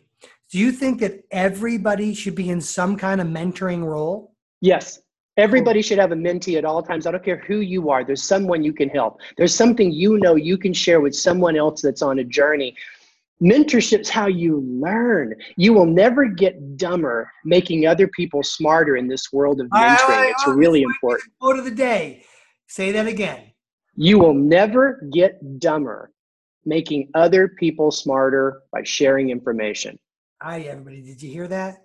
do 0.56 0.62
you 0.62 0.72
think 0.72 1.02
that 1.02 1.22
everybody 1.32 2.14
should 2.14 2.34
be 2.34 2.50
in 2.50 2.62
some 2.62 2.96
kind 2.96 3.20
of 3.20 3.28
mentoring 3.28 3.84
role? 3.84 4.34
Yes. 4.62 5.02
Everybody 5.36 5.82
should 5.82 6.00
have 6.00 6.14
a 6.14 6.16
mentee 6.16 6.58
at 6.58 6.64
all 6.64 6.82
times. 6.82 7.06
I 7.06 7.12
don't 7.12 7.26
care 7.26 7.44
who 7.46 7.60
you 7.60 7.90
are. 7.90 8.06
There's 8.06 8.24
someone 8.24 8.64
you 8.64 8.72
can 8.72 8.88
help. 8.88 9.20
There's 9.36 9.54
something 9.54 9.92
you 9.92 10.18
know 10.20 10.36
you 10.36 10.58
can 10.58 10.72
share 10.72 11.02
with 11.02 11.14
someone 11.14 11.58
else 11.58 11.82
that's 11.82 12.02
on 12.02 12.20
a 12.20 12.24
journey. 12.24 12.74
Mentorship's 13.44 14.10
how 14.10 14.28
you 14.28 14.62
learn. 14.66 15.36
You 15.58 15.74
will 15.74 15.86
never 15.86 16.26
get 16.26 16.78
dumber 16.78 17.30
making 17.44 17.86
other 17.86 18.08
people 18.08 18.42
smarter 18.42 18.96
in 18.96 19.10
this 19.10 19.34
world 19.34 19.60
of 19.60 19.68
mentoring. 19.72 20.32
it's 20.32 20.48
really 20.48 20.84
important. 20.84 21.34
Quote 21.42 21.60
of 21.60 21.66
the 21.66 21.72
day. 21.72 22.24
Say 22.68 22.94
that 22.94 23.08
again. 23.08 23.52
You 23.96 24.20
will 24.20 24.34
never 24.34 25.02
get 25.12 25.60
dumber 25.60 26.14
making 26.64 27.10
other 27.14 27.50
people 27.50 27.92
smarter 27.92 28.62
by 28.72 28.84
sharing 28.84 29.32
information. 29.32 30.00
Hi, 30.42 30.62
everybody. 30.62 31.02
Did 31.02 31.22
you 31.22 31.32
hear 31.32 31.48
that? 31.48 31.78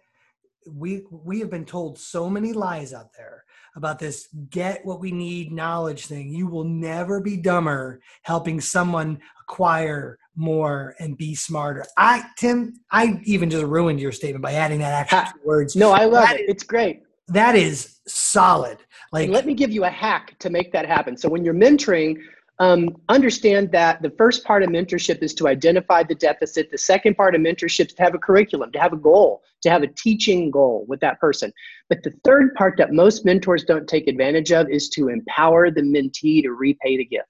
We 0.69 1.05
we 1.11 1.39
have 1.39 1.51
been 1.51 1.65
told 1.65 1.99
so 1.99 2.29
many 2.29 2.53
lies 2.53 2.93
out 2.93 3.13
there 3.17 3.45
about 3.77 3.99
this 3.99 4.29
get 4.51 4.85
what 4.85 5.01
we 5.01 5.13
need 5.13 5.53
knowledge 5.53 6.07
thing. 6.07 6.31
You 6.31 6.49
will 6.49 6.65
never 6.65 7.21
be 7.21 7.37
dumber 7.37 8.01
helping 8.23 8.61
someone 8.61 9.21
acquire 9.41 10.19
more 10.35 10.97
and 10.99 11.17
be 11.17 11.35
smarter. 11.35 11.87
I 11.97 12.25
Tim, 12.37 12.81
I 12.91 13.21
even 13.25 13.51
just 13.51 13.65
ruined 13.65 14.01
your 14.01 14.13
statement 14.13 14.43
by 14.43 14.55
adding 14.55 14.81
that 14.81 15.13
extra 15.13 15.41
words. 15.45 15.77
No, 15.77 15.93
I 15.93 16.05
love 16.05 16.25
that 16.25 16.41
it. 16.41 16.43
Is, 16.43 16.49
it's 16.49 16.65
great. 16.65 17.03
That 17.29 17.55
is 17.55 18.01
solid. 18.09 18.79
Like 19.13 19.27
and 19.27 19.33
let 19.33 19.47
me 19.47 19.55
give 19.55 19.71
you 19.71 19.85
a 19.85 19.91
hack 19.91 20.37
to 20.41 20.51
make 20.51 20.73
that 20.73 20.87
happen. 20.87 21.17
So 21.17 21.29
when 21.29 21.45
you're 21.45 21.55
mentoring, 21.55 22.19
um, 22.61 22.95
understand 23.09 23.73
that 23.73 24.03
the 24.03 24.11
first 24.11 24.45
part 24.45 24.63
of 24.63 24.69
mentorship 24.69 25.23
is 25.23 25.33
to 25.35 25.49
identify 25.49 26.03
the 26.03 26.15
deficit. 26.15 26.71
The 26.71 26.77
second 26.77 27.17
part 27.17 27.35
of 27.35 27.41
mentorship 27.41 27.87
is 27.87 27.95
to 27.95 28.03
have 28.03 28.15
a 28.15 28.19
curriculum, 28.19 28.71
to 28.73 28.79
have 28.79 28.93
a 28.93 28.99
goal, 28.99 29.43
to 29.63 29.71
have 29.71 29.83
a 29.83 29.87
teaching 29.87 30.51
goal 30.51 30.85
with 30.87 31.01
that 31.01 31.19
person. 31.21 31.53
But 31.89 32.03
the 32.03 32.13
third 32.23 32.55
part 32.55 32.77
that 32.77 32.93
most 32.93 33.25
mentors 33.25 33.65
don't 33.65 33.89
take 33.89 34.09
advantage 34.09 34.53
of 34.53 34.69
is 34.69 34.91
to 34.91 35.09
empower 35.09 35.71
the 35.71 35.81
mentee 35.81 36.43
to 36.43 36.53
repay 36.53 36.99
the 36.99 37.07
gift. 37.07 37.29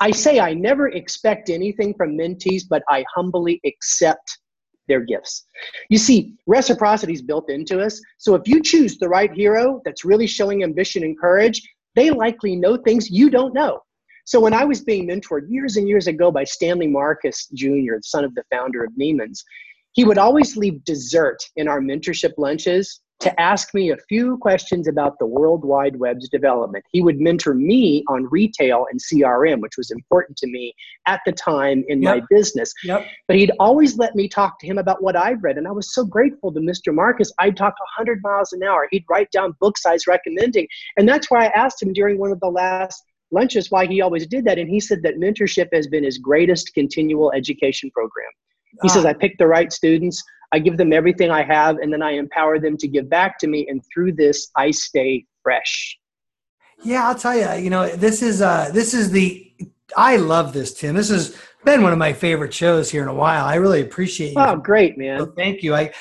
I 0.00 0.10
say 0.10 0.38
I 0.38 0.52
never 0.52 0.88
expect 0.88 1.48
anything 1.48 1.94
from 1.94 2.18
mentees, 2.18 2.64
but 2.68 2.82
I 2.90 3.06
humbly 3.14 3.62
accept 3.64 4.38
their 4.86 5.00
gifts. 5.00 5.46
You 5.88 5.96
see, 5.96 6.34
reciprocity 6.46 7.14
is 7.14 7.22
built 7.22 7.48
into 7.48 7.80
us. 7.80 8.02
So 8.18 8.34
if 8.34 8.46
you 8.46 8.62
choose 8.62 8.98
the 8.98 9.08
right 9.08 9.32
hero 9.32 9.80
that's 9.84 10.04
really 10.04 10.26
showing 10.26 10.62
ambition 10.62 11.04
and 11.04 11.18
courage, 11.18 11.62
they 11.94 12.10
likely 12.10 12.54
know 12.54 12.76
things 12.76 13.10
you 13.10 13.30
don't 13.30 13.54
know. 13.54 13.80
So 14.28 14.38
when 14.40 14.52
I 14.52 14.62
was 14.62 14.82
being 14.82 15.08
mentored 15.08 15.48
years 15.48 15.78
and 15.78 15.88
years 15.88 16.06
ago 16.06 16.30
by 16.30 16.44
Stanley 16.44 16.86
Marcus 16.86 17.46
Jr., 17.54 17.96
the 17.96 18.02
son 18.02 18.26
of 18.26 18.34
the 18.34 18.44
founder 18.52 18.84
of 18.84 18.92
Neiman's, 18.92 19.42
he 19.92 20.04
would 20.04 20.18
always 20.18 20.54
leave 20.54 20.84
dessert 20.84 21.38
in 21.56 21.66
our 21.66 21.80
mentorship 21.80 22.34
lunches 22.36 23.00
to 23.20 23.40
ask 23.40 23.72
me 23.72 23.90
a 23.90 23.96
few 24.06 24.36
questions 24.36 24.86
about 24.86 25.18
the 25.18 25.24
World 25.24 25.64
Wide 25.64 25.96
Web's 25.96 26.28
development. 26.28 26.84
He 26.92 27.00
would 27.00 27.18
mentor 27.18 27.54
me 27.54 28.04
on 28.06 28.28
retail 28.30 28.84
and 28.90 29.00
CRM, 29.00 29.62
which 29.62 29.78
was 29.78 29.90
important 29.90 30.36
to 30.36 30.46
me 30.46 30.74
at 31.06 31.22
the 31.24 31.32
time 31.32 31.82
in 31.88 32.02
yep. 32.02 32.18
my 32.18 32.26
business. 32.28 32.70
Yep. 32.84 33.06
But 33.28 33.38
he'd 33.38 33.52
always 33.58 33.96
let 33.96 34.14
me 34.14 34.28
talk 34.28 34.60
to 34.60 34.66
him 34.66 34.76
about 34.76 35.02
what 35.02 35.16
I've 35.16 35.42
read. 35.42 35.56
And 35.56 35.66
I 35.66 35.72
was 35.72 35.94
so 35.94 36.04
grateful 36.04 36.52
to 36.52 36.60
Mr. 36.60 36.94
Marcus. 36.94 37.32
I'd 37.38 37.56
talk 37.56 37.72
100 37.96 38.20
miles 38.22 38.52
an 38.52 38.62
hour. 38.62 38.88
He'd 38.90 39.06
write 39.08 39.30
down 39.30 39.56
books 39.58 39.86
I 39.86 39.94
was 39.94 40.06
recommending. 40.06 40.68
And 40.98 41.08
that's 41.08 41.30
why 41.30 41.46
I 41.46 41.48
asked 41.52 41.82
him 41.82 41.94
during 41.94 42.18
one 42.18 42.30
of 42.30 42.40
the 42.40 42.50
last 42.50 43.02
lunch 43.30 43.56
is 43.56 43.70
why 43.70 43.86
he 43.86 44.00
always 44.00 44.26
did 44.26 44.44
that. 44.44 44.58
And 44.58 44.68
he 44.68 44.80
said 44.80 45.02
that 45.02 45.16
mentorship 45.16 45.68
has 45.72 45.86
been 45.86 46.04
his 46.04 46.18
greatest 46.18 46.74
continual 46.74 47.32
education 47.32 47.90
program. 47.90 48.30
He 48.82 48.88
says, 48.88 49.04
ah. 49.04 49.10
I 49.10 49.12
pick 49.14 49.36
the 49.38 49.46
right 49.46 49.72
students, 49.72 50.22
I 50.52 50.58
give 50.58 50.76
them 50.76 50.92
everything 50.92 51.30
I 51.30 51.42
have, 51.42 51.78
and 51.78 51.92
then 51.92 52.02
I 52.02 52.12
empower 52.12 52.58
them 52.58 52.76
to 52.78 52.88
give 52.88 53.08
back 53.08 53.38
to 53.40 53.46
me. 53.46 53.66
And 53.68 53.82
through 53.92 54.12
this, 54.12 54.50
I 54.56 54.70
stay 54.70 55.24
fresh. 55.42 55.98
Yeah, 56.82 57.08
I'll 57.08 57.14
tell 57.14 57.36
you, 57.36 57.62
you 57.62 57.70
know, 57.70 57.88
this 57.88 58.22
is 58.22 58.40
uh 58.40 58.70
this 58.72 58.94
is 58.94 59.10
the 59.10 59.52
I 59.96 60.16
love 60.16 60.52
this, 60.52 60.74
Tim. 60.74 60.94
This 60.94 61.08
has 61.08 61.36
been 61.64 61.82
one 61.82 61.92
of 61.92 61.98
my 61.98 62.12
favorite 62.12 62.54
shows 62.54 62.90
here 62.90 63.02
in 63.02 63.08
a 63.08 63.14
while. 63.14 63.44
I 63.44 63.56
really 63.56 63.80
appreciate 63.80 64.32
you. 64.32 64.38
Oh, 64.38 64.56
great, 64.56 64.96
man. 64.96 65.18
So 65.18 65.26
thank 65.26 65.62
you. 65.62 65.74
I 65.74 65.92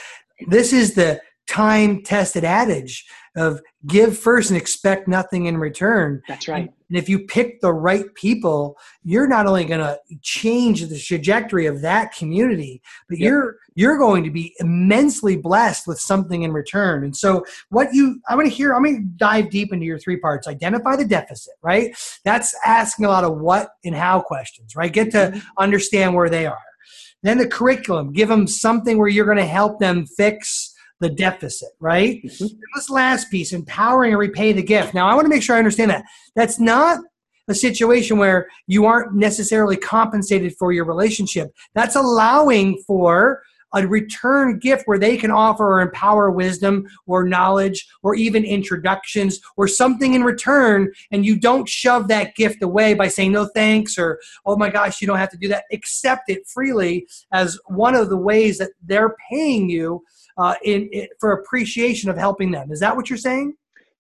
this 0.48 0.74
is 0.74 0.94
the 0.94 1.20
time 1.48 2.04
tested 2.04 2.44
adage 2.44 3.06
of 3.38 3.62
give 3.86 4.18
first 4.18 4.50
and 4.50 4.58
expect 4.58 5.08
nothing 5.08 5.46
in 5.46 5.58
return. 5.58 6.22
That's 6.28 6.48
right. 6.48 6.72
And 6.90 6.98
if 6.98 7.08
you 7.08 7.20
pick 7.20 7.62
the 7.62 7.72
right 7.72 8.06
people, 8.16 8.78
you're 9.04 9.28
not 9.28 9.46
only 9.46 9.66
going 9.66 9.80
to 9.80 10.00
change 10.22 10.86
the 10.86 10.98
trajectory 10.98 11.68
of 11.68 11.82
that 11.82 12.14
community, 12.14 12.82
but 13.08 13.20
yep. 13.20 13.28
you're 13.28 13.56
you're 13.76 13.98
going 13.98 14.24
to 14.24 14.32
be 14.32 14.56
immensely 14.60 15.38
blessed 15.38 15.86
with 15.86 16.00
something 16.00 16.44
in 16.44 16.52
return. 16.52 17.04
And 17.04 17.16
so 17.16 17.46
what 17.70 17.94
you 17.94 18.20
I'm 18.28 18.38
going 18.38 18.50
to 18.50 18.56
hear 18.56 18.74
I'm 18.74 18.84
going 18.84 18.98
to 18.98 19.18
dive 19.18 19.52
deep 19.52 19.72
into 19.72 19.86
your 19.86 20.00
three 20.00 20.18
parts. 20.18 20.48
Identify 20.48 20.96
the 20.96 21.06
deficit, 21.06 21.54
right? 21.62 21.96
That's 22.26 22.56
asking 22.66 23.06
a 23.06 23.10
lot 23.10 23.24
of 23.24 23.38
what 23.38 23.70
and 23.86 23.96
how 23.96 24.22
questions, 24.22 24.76
right? 24.76 24.92
Get 24.92 25.12
to 25.12 25.18
mm-hmm. 25.18 25.40
understand 25.58 26.16
where 26.16 26.30
they 26.30 26.48
are. 26.48 26.58
Then 27.24 27.38
the 27.38 27.48
curriculum, 27.48 28.14
give 28.14 28.30
them 28.30 28.48
something 28.48 28.98
where 28.98 29.08
you're 29.08 29.26
going 29.26 29.38
to 29.38 29.46
help 29.46 29.80
them 29.80 30.06
fix 30.06 30.67
the 31.00 31.10
deficit, 31.10 31.70
right? 31.80 32.24
Mm-hmm. 32.24 32.60
This 32.76 32.90
last 32.90 33.30
piece, 33.30 33.54
empowering 33.54 34.12
and 34.12 34.20
repay 34.20 34.54
the 34.54 34.64
gift. 34.64 34.94
Now, 34.94 35.08
I 35.08 35.14
want 35.14 35.26
to 35.26 35.30
make 35.30 35.44
sure 35.44 35.56
I 35.56 35.60
understand 35.60 35.92
that. 35.92 36.06
That's 36.36 36.60
not 36.60 37.00
a 37.48 37.54
situation 37.54 38.18
where 38.18 38.48
you 38.68 38.86
aren't 38.86 39.14
necessarily 39.14 39.78
compensated 39.78 40.56
for 40.58 40.72
your 40.72 40.86
relationship. 40.86 41.54
That's 41.76 41.96
allowing 41.96 42.84
for 42.86 43.42
a 43.74 43.88
return 43.88 44.60
gift 44.60 44.84
where 44.86 45.00
they 45.00 45.18
can 45.18 45.32
offer 45.32 45.66
or 45.66 45.82
empower 45.82 46.32
wisdom 46.32 46.86
or 47.06 47.24
knowledge 47.24 47.88
or 48.04 48.16
even 48.16 48.44
introductions 48.44 49.40
or 49.58 49.68
something 49.68 50.14
in 50.14 50.24
return 50.24 50.92
and 51.12 51.26
you 51.26 51.40
don't 51.40 51.68
shove 51.68 52.08
that 52.08 52.36
gift 52.36 52.64
away 52.64 52.94
by 52.94 53.08
saying 53.08 53.32
no 53.32 53.46
thanks 53.54 53.98
or 53.98 54.20
oh 54.46 54.56
my 54.56 54.70
gosh 54.70 55.02
you 55.02 55.08
don't 55.08 55.18
have 55.18 55.30
to 55.30 55.38
do 55.38 55.48
that 55.48 55.66
accept 55.72 56.30
it 56.30 56.48
freely 56.48 57.06
as 57.32 57.60
one 57.68 57.96
of 57.96 58.10
the 58.10 58.18
ways 58.18 58.58
that 58.58 58.72
they're 58.84 59.16
paying 59.30 59.70
you 59.70 60.02
uh, 60.38 60.56
in, 60.64 60.88
in, 60.92 61.08
for 61.20 61.32
appreciation 61.32 62.10
of 62.10 62.18
helping 62.18 62.52
them. 62.52 62.72
Is 62.72 62.80
that 62.80 62.96
what 62.96 63.10
you're 63.10 63.18
saying? 63.18 63.56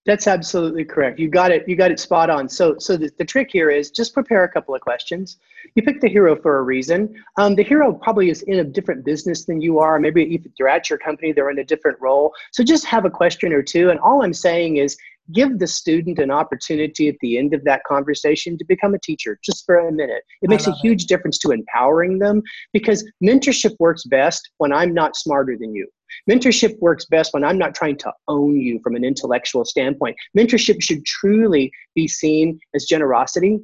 That's 0.07 0.25
absolutely 0.25 0.85
correct. 0.85 1.19
You 1.19 1.29
got 1.29 1.51
it. 1.51 1.67
You 1.67 1.75
got 1.75 1.91
it 1.91 1.99
spot 1.99 2.29
on. 2.29 2.47
So, 2.47 2.77
so 2.79 2.95
the, 2.95 3.11
the 3.17 3.25
trick 3.25 3.49
here 3.51 3.69
is 3.69 3.91
just 3.91 4.13
prepare 4.13 4.45
a 4.45 4.49
couple 4.49 4.73
of 4.73 4.79
questions. 4.79 5.37
You 5.75 5.83
pick 5.83 5.99
the 5.99 6.07
hero 6.07 6.33
for 6.33 6.59
a 6.59 6.63
reason. 6.63 7.13
Um, 7.35 7.55
the 7.55 7.63
hero 7.63 7.91
probably 7.91 8.29
is 8.29 8.41
in 8.43 8.59
a 8.59 8.63
different 8.63 9.03
business 9.03 9.43
than 9.43 9.59
you 9.59 9.79
are. 9.79 9.99
Maybe 9.99 10.33
if 10.33 10.43
they're 10.57 10.69
at 10.69 10.89
your 10.89 10.97
company, 10.97 11.33
they're 11.33 11.49
in 11.49 11.59
a 11.59 11.65
different 11.65 11.97
role. 11.99 12.33
So, 12.53 12.63
just 12.63 12.85
have 12.85 13.03
a 13.03 13.09
question 13.09 13.51
or 13.51 13.61
two. 13.61 13.89
And 13.89 13.99
all 13.99 14.23
I'm 14.23 14.33
saying 14.33 14.77
is, 14.77 14.95
give 15.33 15.59
the 15.59 15.67
student 15.67 16.19
an 16.19 16.31
opportunity 16.31 17.09
at 17.09 17.15
the 17.19 17.37
end 17.37 17.53
of 17.53 17.65
that 17.65 17.83
conversation 17.83 18.57
to 18.57 18.63
become 18.63 18.93
a 18.93 18.99
teacher 18.99 19.37
just 19.43 19.65
for 19.65 19.77
a 19.77 19.91
minute. 19.91 20.23
It 20.41 20.49
makes 20.49 20.67
a 20.67 20.71
huge 20.75 21.03
it. 21.03 21.09
difference 21.09 21.37
to 21.39 21.51
empowering 21.51 22.19
them 22.19 22.41
because 22.71 23.03
mentorship 23.21 23.75
works 23.77 24.05
best 24.05 24.51
when 24.59 24.71
I'm 24.71 24.93
not 24.93 25.17
smarter 25.17 25.57
than 25.59 25.75
you. 25.75 25.85
Mentorship 26.29 26.77
works 26.79 27.05
best 27.05 27.33
when 27.33 27.43
I'm 27.43 27.57
not 27.57 27.75
trying 27.75 27.97
to 27.97 28.11
own 28.27 28.59
you 28.59 28.79
from 28.83 28.95
an 28.95 29.03
intellectual 29.03 29.65
standpoint. 29.65 30.15
Mentorship 30.37 30.81
should 30.81 31.05
truly 31.05 31.71
be 31.95 32.07
seen 32.07 32.59
as 32.75 32.85
generosity 32.85 33.59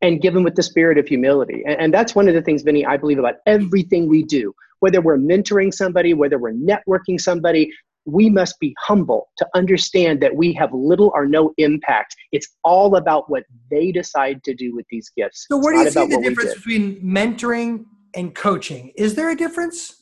and 0.00 0.20
given 0.20 0.42
with 0.42 0.56
the 0.56 0.62
spirit 0.62 0.98
of 0.98 1.06
humility. 1.06 1.62
And, 1.66 1.80
and, 1.80 1.94
that's 1.94 2.14
one 2.14 2.28
of 2.28 2.34
the 2.34 2.42
things, 2.42 2.62
Vinny, 2.62 2.84
I 2.84 2.96
believe 2.96 3.18
about 3.18 3.36
everything 3.46 4.08
we 4.08 4.24
do. 4.24 4.52
Whether 4.80 5.00
we're 5.00 5.16
mentoring 5.16 5.72
somebody, 5.72 6.12
whether 6.12 6.38
we're 6.38 6.54
networking 6.54 7.20
somebody, 7.20 7.70
we 8.04 8.28
must 8.28 8.58
be 8.58 8.74
humble 8.80 9.28
to 9.38 9.46
understand 9.54 10.20
that 10.20 10.34
we 10.34 10.52
have 10.54 10.72
little 10.72 11.12
or 11.14 11.26
no 11.26 11.52
impact. 11.58 12.16
It's 12.32 12.48
all 12.64 12.96
about 12.96 13.30
what 13.30 13.44
they 13.70 13.92
decide 13.92 14.42
to 14.44 14.54
do 14.54 14.74
with 14.74 14.86
these 14.90 15.10
gifts. 15.16 15.46
So, 15.48 15.56
where 15.56 15.72
do 15.72 15.80
you 15.80 15.90
see 15.90 16.06
the 16.06 16.20
difference 16.20 16.54
between 16.54 17.00
mentoring 17.00 17.84
and 18.14 18.34
coaching? 18.34 18.92
Is 18.96 19.14
there 19.14 19.30
a 19.30 19.36
difference? 19.36 20.01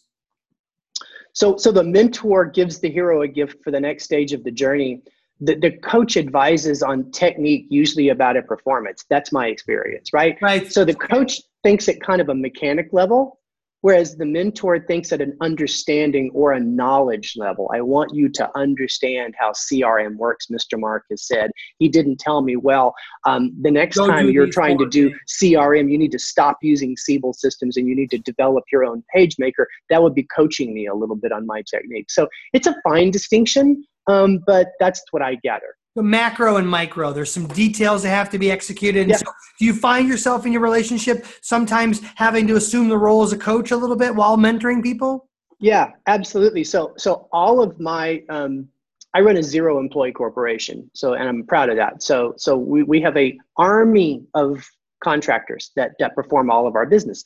So, 1.33 1.57
so 1.57 1.73
the 1.73 1.83
mentor 1.83 2.45
gives 2.45 2.79
the 2.79 2.91
hero 2.91 3.23
a 3.23 3.29
gift 3.29 3.63
for 3.65 3.71
the 3.71 3.81
next 3.81 4.05
stage 4.05 4.33
of 4.33 4.45
the 4.45 4.51
journey. 4.51 5.03
The, 5.41 5.55
the 5.55 5.73
coach 5.73 6.17
advises 6.17 6.83
on 6.83 7.11
technique, 7.11 7.67
usually 7.71 8.11
about 8.11 8.37
a 8.37 8.43
performance. 8.43 9.05
That's 9.09 9.33
my 9.33 9.47
experience, 9.47 10.13
right? 10.13 10.37
Right. 10.43 10.71
So 10.71 10.85
the 10.85 10.95
coach 10.95 11.41
thinks 11.63 11.89
at 11.89 12.01
kind 12.01 12.21
of 12.21 12.29
a 12.29 12.35
mechanic 12.35 12.91
level, 12.93 13.40
Whereas 13.83 14.17
the 14.17 14.27
mentor 14.27 14.79
thinks 14.79 15.13
at 15.13 15.21
an 15.21 15.37
understanding 15.41 16.31
or 16.35 16.53
a 16.53 16.61
knowledge 16.61 17.35
level. 17.37 17.71
I 17.73 17.81
want 17.81 18.15
you 18.15 18.29
to 18.31 18.51
understand 18.57 19.35
how 19.39 19.53
CRM 19.53 20.17
works, 20.17 20.47
Mr. 20.47 20.79
Marcus 20.79 21.27
said. 21.27 21.51
He 21.79 21.89
didn't 21.89 22.19
tell 22.19 22.43
me, 22.43 22.57
well, 22.57 22.95
um, 23.27 23.53
the 23.61 23.71
next 23.71 23.97
Don't 23.97 24.09
time 24.09 24.31
you're 24.31 24.51
trying 24.51 24.79
to 24.79 24.89
do 24.89 25.15
CRM, 25.29 25.91
you 25.91 25.99
need 25.99 26.13
to 26.13 26.19
stop 26.19 26.59
using 26.63 26.97
Siebel 26.97 27.33
systems 27.33 27.77
and 27.77 27.89
you 27.89 27.97
need 27.97 28.11
to 28.11 28.19
develop 28.19 28.65
your 28.71 28.85
own 28.85 29.03
page 29.15 29.37
maker. 29.39 29.67
That 29.89 30.03
would 30.03 30.15
be 30.15 30.25
coaching 30.25 30.75
me 30.75 30.87
a 30.87 30.95
little 30.95 31.17
bit 31.17 31.33
on 31.33 31.47
my 31.47 31.63
technique. 31.63 32.11
So 32.11 32.29
it's 32.53 32.67
a 32.67 32.77
fine 32.83 33.11
distinction, 33.11 33.85
um, 34.07 34.41
but 34.47 34.69
that's 34.79 35.03
what 35.11 35.23
I 35.23 35.37
gather 35.37 35.75
the 35.97 36.03
macro 36.03 36.57
and 36.57 36.69
micro. 36.69 37.13
There's 37.13 37.33
some 37.33 37.47
details 37.49 38.03
that 38.03 38.11
have 38.11 38.31
to 38.31 38.39
be 38.39 38.51
executed. 38.51 39.09
Yeah. 39.09 39.17
So 39.17 39.27
do 39.59 39.65
you 39.65 39.75
find 39.75 40.09
yourself 40.09 40.47
in 40.47 40.53
your 40.53 40.63
relationship 40.63 41.27
sometimes 41.43 42.01
having 42.15 42.47
to 42.47 42.57
assume 42.57 42.89
the 42.89 42.99
role 42.99 43.23
as 43.23 43.33
a 43.33 43.39
coach 43.39 43.71
a 43.71 43.77
little 43.77 43.97
bit 43.97 44.15
while 44.15 44.37
mentoring 44.37 44.83
people? 44.83 45.29
Yeah, 45.59 45.91
absolutely. 46.07 46.65
So, 46.65 46.95
so 46.97 47.29
all 47.33 47.63
of 47.63 47.79
my, 47.79 48.23
um, 48.29 48.69
I 49.15 49.21
run 49.21 49.37
a 49.37 49.43
zero 49.43 49.79
employee 49.79 50.13
corporation. 50.13 50.91
So, 50.95 51.15
and 51.15 51.29
I'm 51.29 51.45
proud 51.45 51.69
of 51.69 51.77
that. 51.77 52.03
So, 52.03 52.35
so 52.37 52.57
we, 52.57 52.83
we 52.85 53.01
have 53.03 53.17
a 53.17 53.37
army 53.57 54.23
of 54.35 54.65
contractors 55.03 55.73
that, 55.77 55.93
that 55.99 56.15
perform 56.15 56.51
all 56.51 56.67
of 56.67 56.77
our 56.77 56.87
business. 56.87 57.25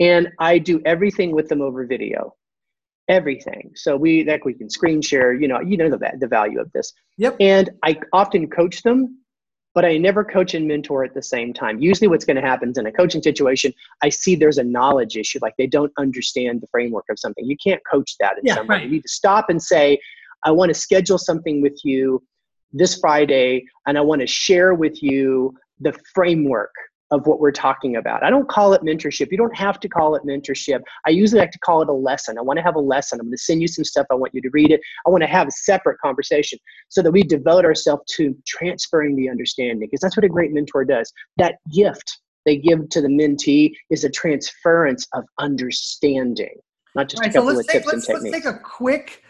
And 0.00 0.30
I 0.38 0.58
do 0.58 0.80
everything 0.84 1.32
with 1.32 1.48
them 1.48 1.60
over 1.60 1.86
video 1.86 2.34
everything. 3.08 3.72
So 3.74 3.96
we 3.96 4.24
like 4.24 4.44
we 4.44 4.54
can 4.54 4.70
screen 4.70 5.00
share. 5.02 5.32
You 5.32 5.48
know, 5.48 5.60
you 5.60 5.76
know 5.76 5.90
the 5.90 5.98
the 6.18 6.26
value 6.26 6.60
of 6.60 6.70
this. 6.72 6.92
Yep. 7.18 7.36
And 7.40 7.70
I 7.84 7.98
often 8.12 8.48
coach 8.48 8.82
them, 8.82 9.18
but 9.74 9.84
I 9.84 9.96
never 9.98 10.24
coach 10.24 10.54
and 10.54 10.66
mentor 10.66 11.04
at 11.04 11.14
the 11.14 11.22
same 11.22 11.52
time. 11.52 11.78
Usually, 11.80 12.08
what's 12.08 12.24
going 12.24 12.36
to 12.36 12.42
happen 12.42 12.70
is 12.70 12.78
in 12.78 12.86
a 12.86 12.92
coaching 12.92 13.22
situation, 13.22 13.72
I 14.02 14.08
see 14.08 14.34
there's 14.34 14.58
a 14.58 14.64
knowledge 14.64 15.16
issue, 15.16 15.38
like 15.42 15.54
they 15.58 15.66
don't 15.66 15.92
understand 15.98 16.60
the 16.60 16.66
framework 16.68 17.04
of 17.10 17.18
something. 17.18 17.44
You 17.44 17.56
can't 17.62 17.82
coach 17.90 18.16
that 18.20 18.38
in 18.38 18.44
yeah, 18.44 18.56
some 18.56 18.66
way. 18.66 18.76
Right. 18.76 18.84
You 18.84 18.90
need 18.90 19.02
to 19.02 19.08
stop 19.08 19.50
and 19.50 19.62
say, 19.62 19.98
I 20.44 20.50
want 20.50 20.70
to 20.70 20.74
schedule 20.74 21.18
something 21.18 21.60
with 21.60 21.78
you 21.84 22.22
this 22.72 22.98
Friday, 22.98 23.64
and 23.86 23.96
I 23.96 24.00
want 24.00 24.20
to 24.20 24.26
share 24.26 24.74
with 24.74 25.02
you 25.02 25.54
the 25.80 25.94
framework 26.14 26.72
of 27.10 27.26
what 27.26 27.38
we're 27.38 27.52
talking 27.52 27.96
about. 27.96 28.24
I 28.24 28.30
don't 28.30 28.48
call 28.48 28.72
it 28.72 28.82
mentorship. 28.82 29.30
You 29.30 29.38
don't 29.38 29.56
have 29.56 29.78
to 29.80 29.88
call 29.88 30.16
it 30.16 30.22
mentorship. 30.24 30.80
I 31.06 31.10
usually 31.10 31.40
like 31.40 31.52
to 31.52 31.58
call 31.60 31.82
it 31.82 31.88
a 31.88 31.92
lesson. 31.92 32.36
I 32.38 32.42
want 32.42 32.58
to 32.58 32.62
have 32.62 32.74
a 32.74 32.80
lesson. 32.80 33.20
I'm 33.20 33.26
going 33.26 33.36
to 33.36 33.42
send 33.42 33.60
you 33.60 33.68
some 33.68 33.84
stuff. 33.84 34.06
I 34.10 34.14
want 34.14 34.34
you 34.34 34.40
to 34.42 34.50
read 34.52 34.72
it. 34.72 34.80
I 35.06 35.10
want 35.10 35.22
to 35.22 35.28
have 35.28 35.46
a 35.46 35.52
separate 35.52 35.98
conversation 36.00 36.58
so 36.88 37.02
that 37.02 37.12
we 37.12 37.22
devote 37.22 37.64
ourselves 37.64 38.02
to 38.16 38.36
transferring 38.46 39.16
the 39.16 39.28
understanding 39.28 39.78
because 39.78 40.00
that's 40.00 40.16
what 40.16 40.24
a 40.24 40.28
great 40.28 40.52
mentor 40.52 40.84
does. 40.84 41.12
That 41.36 41.56
gift 41.72 42.18
they 42.44 42.56
give 42.56 42.88
to 42.90 43.02
the 43.02 43.08
mentee 43.08 43.72
is 43.90 44.04
a 44.04 44.10
transference 44.10 45.06
of 45.12 45.24
understanding, 45.38 46.54
not 46.94 47.08
just 47.08 47.20
right, 47.20 47.30
a 47.30 47.32
couple 47.34 47.52
so 47.52 47.60
of 47.60 47.66
take, 47.66 47.72
tips 47.82 47.86
let's, 47.86 48.08
and 48.08 48.16
techniques. 48.16 48.34
Let's 48.34 48.46
take 48.46 48.54
a 48.54 48.58
quick 48.60 49.22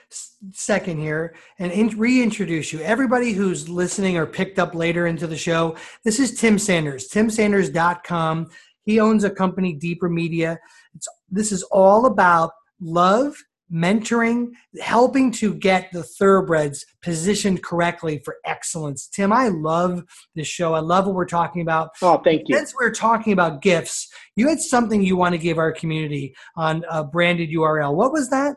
second 0.52 0.98
here 0.98 1.34
and 1.58 1.72
in, 1.72 1.88
reintroduce 1.98 2.72
you. 2.72 2.80
Everybody 2.80 3.32
who's 3.32 3.68
listening 3.68 4.16
or 4.16 4.26
picked 4.26 4.58
up 4.58 4.74
later 4.74 5.06
into 5.06 5.26
the 5.26 5.36
show, 5.36 5.76
this 6.04 6.20
is 6.20 6.38
Tim 6.38 6.58
Sanders, 6.58 7.08
timsanders.com. 7.08 8.48
He 8.84 9.00
owns 9.00 9.24
a 9.24 9.30
company, 9.30 9.72
Deeper 9.72 10.08
Media. 10.08 10.58
It's, 10.94 11.08
this 11.28 11.50
is 11.52 11.62
all 11.64 12.06
about 12.06 12.52
love, 12.80 13.34
mentoring, 13.72 14.50
helping 14.80 15.32
to 15.32 15.52
get 15.54 15.90
the 15.92 16.04
thoroughbreds 16.04 16.86
positioned 17.02 17.64
correctly 17.64 18.20
for 18.24 18.36
excellence. 18.44 19.08
Tim, 19.08 19.32
I 19.32 19.48
love 19.48 20.04
this 20.36 20.46
show. 20.46 20.74
I 20.74 20.80
love 20.80 21.06
what 21.06 21.16
we're 21.16 21.26
talking 21.26 21.62
about. 21.62 21.90
Oh, 22.00 22.20
thank 22.22 22.42
you. 22.46 22.56
Since 22.56 22.74
we're 22.78 22.92
talking 22.92 23.32
about 23.32 23.62
gifts, 23.62 24.08
you 24.36 24.48
had 24.48 24.60
something 24.60 25.02
you 25.02 25.16
want 25.16 25.32
to 25.32 25.38
give 25.38 25.58
our 25.58 25.72
community 25.72 26.36
on 26.56 26.84
a 26.88 27.02
branded 27.02 27.50
URL. 27.50 27.94
What 27.94 28.12
was 28.12 28.30
that? 28.30 28.56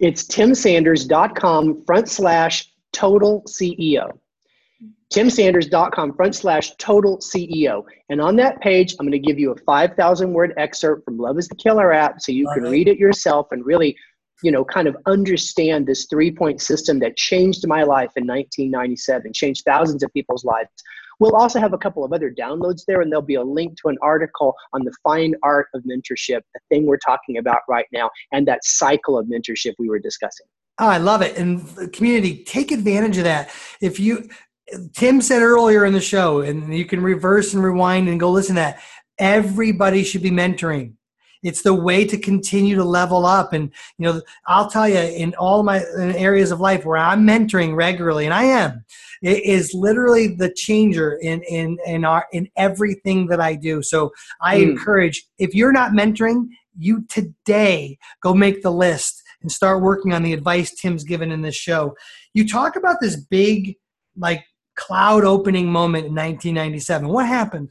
It's 0.00 0.24
timsanders.com 0.24 1.84
front 1.84 2.08
slash 2.08 2.72
total 2.92 3.42
CEO. 3.48 4.10
timsanders.com 5.12 6.14
front 6.14 6.34
slash 6.34 6.72
total 6.76 7.18
CEO. 7.18 7.84
And 8.08 8.20
on 8.20 8.36
that 8.36 8.60
page, 8.60 8.94
I'm 8.98 9.06
going 9.06 9.12
to 9.12 9.18
give 9.18 9.38
you 9.38 9.52
a 9.52 9.56
5,000 9.56 10.32
word 10.32 10.54
excerpt 10.56 11.04
from 11.04 11.18
Love 11.18 11.38
is 11.38 11.48
the 11.48 11.56
Killer 11.56 11.92
app 11.92 12.20
so 12.20 12.32
you 12.32 12.48
can 12.54 12.64
read 12.64 12.88
it 12.88 12.98
yourself 12.98 13.48
and 13.50 13.64
really 13.64 13.96
you 14.42 14.50
know 14.50 14.64
kind 14.64 14.88
of 14.88 14.96
understand 15.06 15.86
this 15.86 16.06
three 16.10 16.30
point 16.30 16.60
system 16.60 16.98
that 16.98 17.16
changed 17.16 17.66
my 17.66 17.84
life 17.84 18.10
in 18.16 18.26
1997 18.26 19.32
changed 19.32 19.62
thousands 19.64 20.02
of 20.02 20.12
people's 20.12 20.44
lives 20.44 20.68
We'll 21.20 21.36
also 21.36 21.60
have 21.60 21.72
a 21.72 21.78
couple 21.78 22.04
of 22.04 22.12
other 22.12 22.30
downloads 22.30 22.82
there, 22.86 23.00
and 23.00 23.10
there'll 23.10 23.22
be 23.22 23.36
a 23.36 23.42
link 23.42 23.76
to 23.82 23.88
an 23.88 23.96
article 24.02 24.54
on 24.72 24.84
the 24.84 24.92
fine 25.02 25.34
art 25.42 25.68
of 25.74 25.82
mentorship, 25.82 26.40
the 26.54 26.60
thing 26.68 26.86
we're 26.86 26.98
talking 26.98 27.38
about 27.38 27.60
right 27.68 27.86
now, 27.92 28.10
and 28.32 28.46
that 28.48 28.64
cycle 28.64 29.18
of 29.18 29.26
mentorship 29.26 29.74
we 29.78 29.88
were 29.88 29.98
discussing. 29.98 30.46
Oh, 30.78 30.88
I 30.88 30.98
love 30.98 31.22
it. 31.22 31.36
And 31.36 31.60
the 31.68 31.88
community, 31.88 32.42
take 32.44 32.72
advantage 32.72 33.16
of 33.16 33.24
that. 33.24 33.50
If 33.80 34.00
you, 34.00 34.28
Tim 34.92 35.20
said 35.20 35.40
earlier 35.40 35.84
in 35.84 35.92
the 35.92 36.00
show, 36.00 36.40
and 36.40 36.76
you 36.76 36.84
can 36.84 37.00
reverse 37.02 37.54
and 37.54 37.62
rewind 37.62 38.08
and 38.08 38.18
go 38.18 38.30
listen 38.30 38.56
to 38.56 38.60
that. 38.60 38.82
Everybody 39.18 40.02
should 40.02 40.22
be 40.22 40.32
mentoring. 40.32 40.94
It's 41.44 41.62
the 41.62 41.74
way 41.74 42.06
to 42.06 42.16
continue 42.18 42.74
to 42.74 42.84
level 42.84 43.26
up. 43.26 43.52
And, 43.52 43.70
you 43.98 44.06
know, 44.06 44.22
I'll 44.46 44.68
tell 44.68 44.88
you 44.88 44.98
in 44.98 45.34
all 45.34 45.62
my 45.62 45.84
uh, 45.84 46.14
areas 46.16 46.50
of 46.50 46.58
life 46.58 46.84
where 46.86 46.96
I'm 46.96 47.26
mentoring 47.26 47.76
regularly, 47.76 48.24
and 48.24 48.32
I 48.32 48.44
am, 48.44 48.84
it 49.24 49.42
is 49.42 49.72
literally 49.72 50.28
the 50.28 50.52
changer 50.52 51.14
in, 51.22 51.42
in, 51.44 51.78
in 51.86 52.04
our, 52.04 52.26
in 52.32 52.46
everything 52.56 53.26
that 53.28 53.40
I 53.40 53.54
do. 53.54 53.82
So 53.82 54.12
I 54.42 54.58
mm. 54.58 54.70
encourage, 54.70 55.24
if 55.38 55.54
you're 55.54 55.72
not 55.72 55.92
mentoring, 55.92 56.48
you 56.78 57.06
today 57.08 57.98
go 58.22 58.34
make 58.34 58.62
the 58.62 58.70
list 58.70 59.22
and 59.40 59.50
start 59.50 59.82
working 59.82 60.12
on 60.12 60.22
the 60.22 60.34
advice 60.34 60.74
Tim's 60.74 61.04
given 61.04 61.32
in 61.32 61.40
this 61.40 61.56
show. 61.56 61.94
You 62.34 62.46
talk 62.46 62.76
about 62.76 62.96
this 63.00 63.16
big, 63.16 63.76
like, 64.14 64.44
cloud 64.76 65.24
opening 65.24 65.72
moment 65.72 66.06
in 66.06 66.14
1997. 66.14 67.08
What 67.08 67.26
happened? 67.26 67.70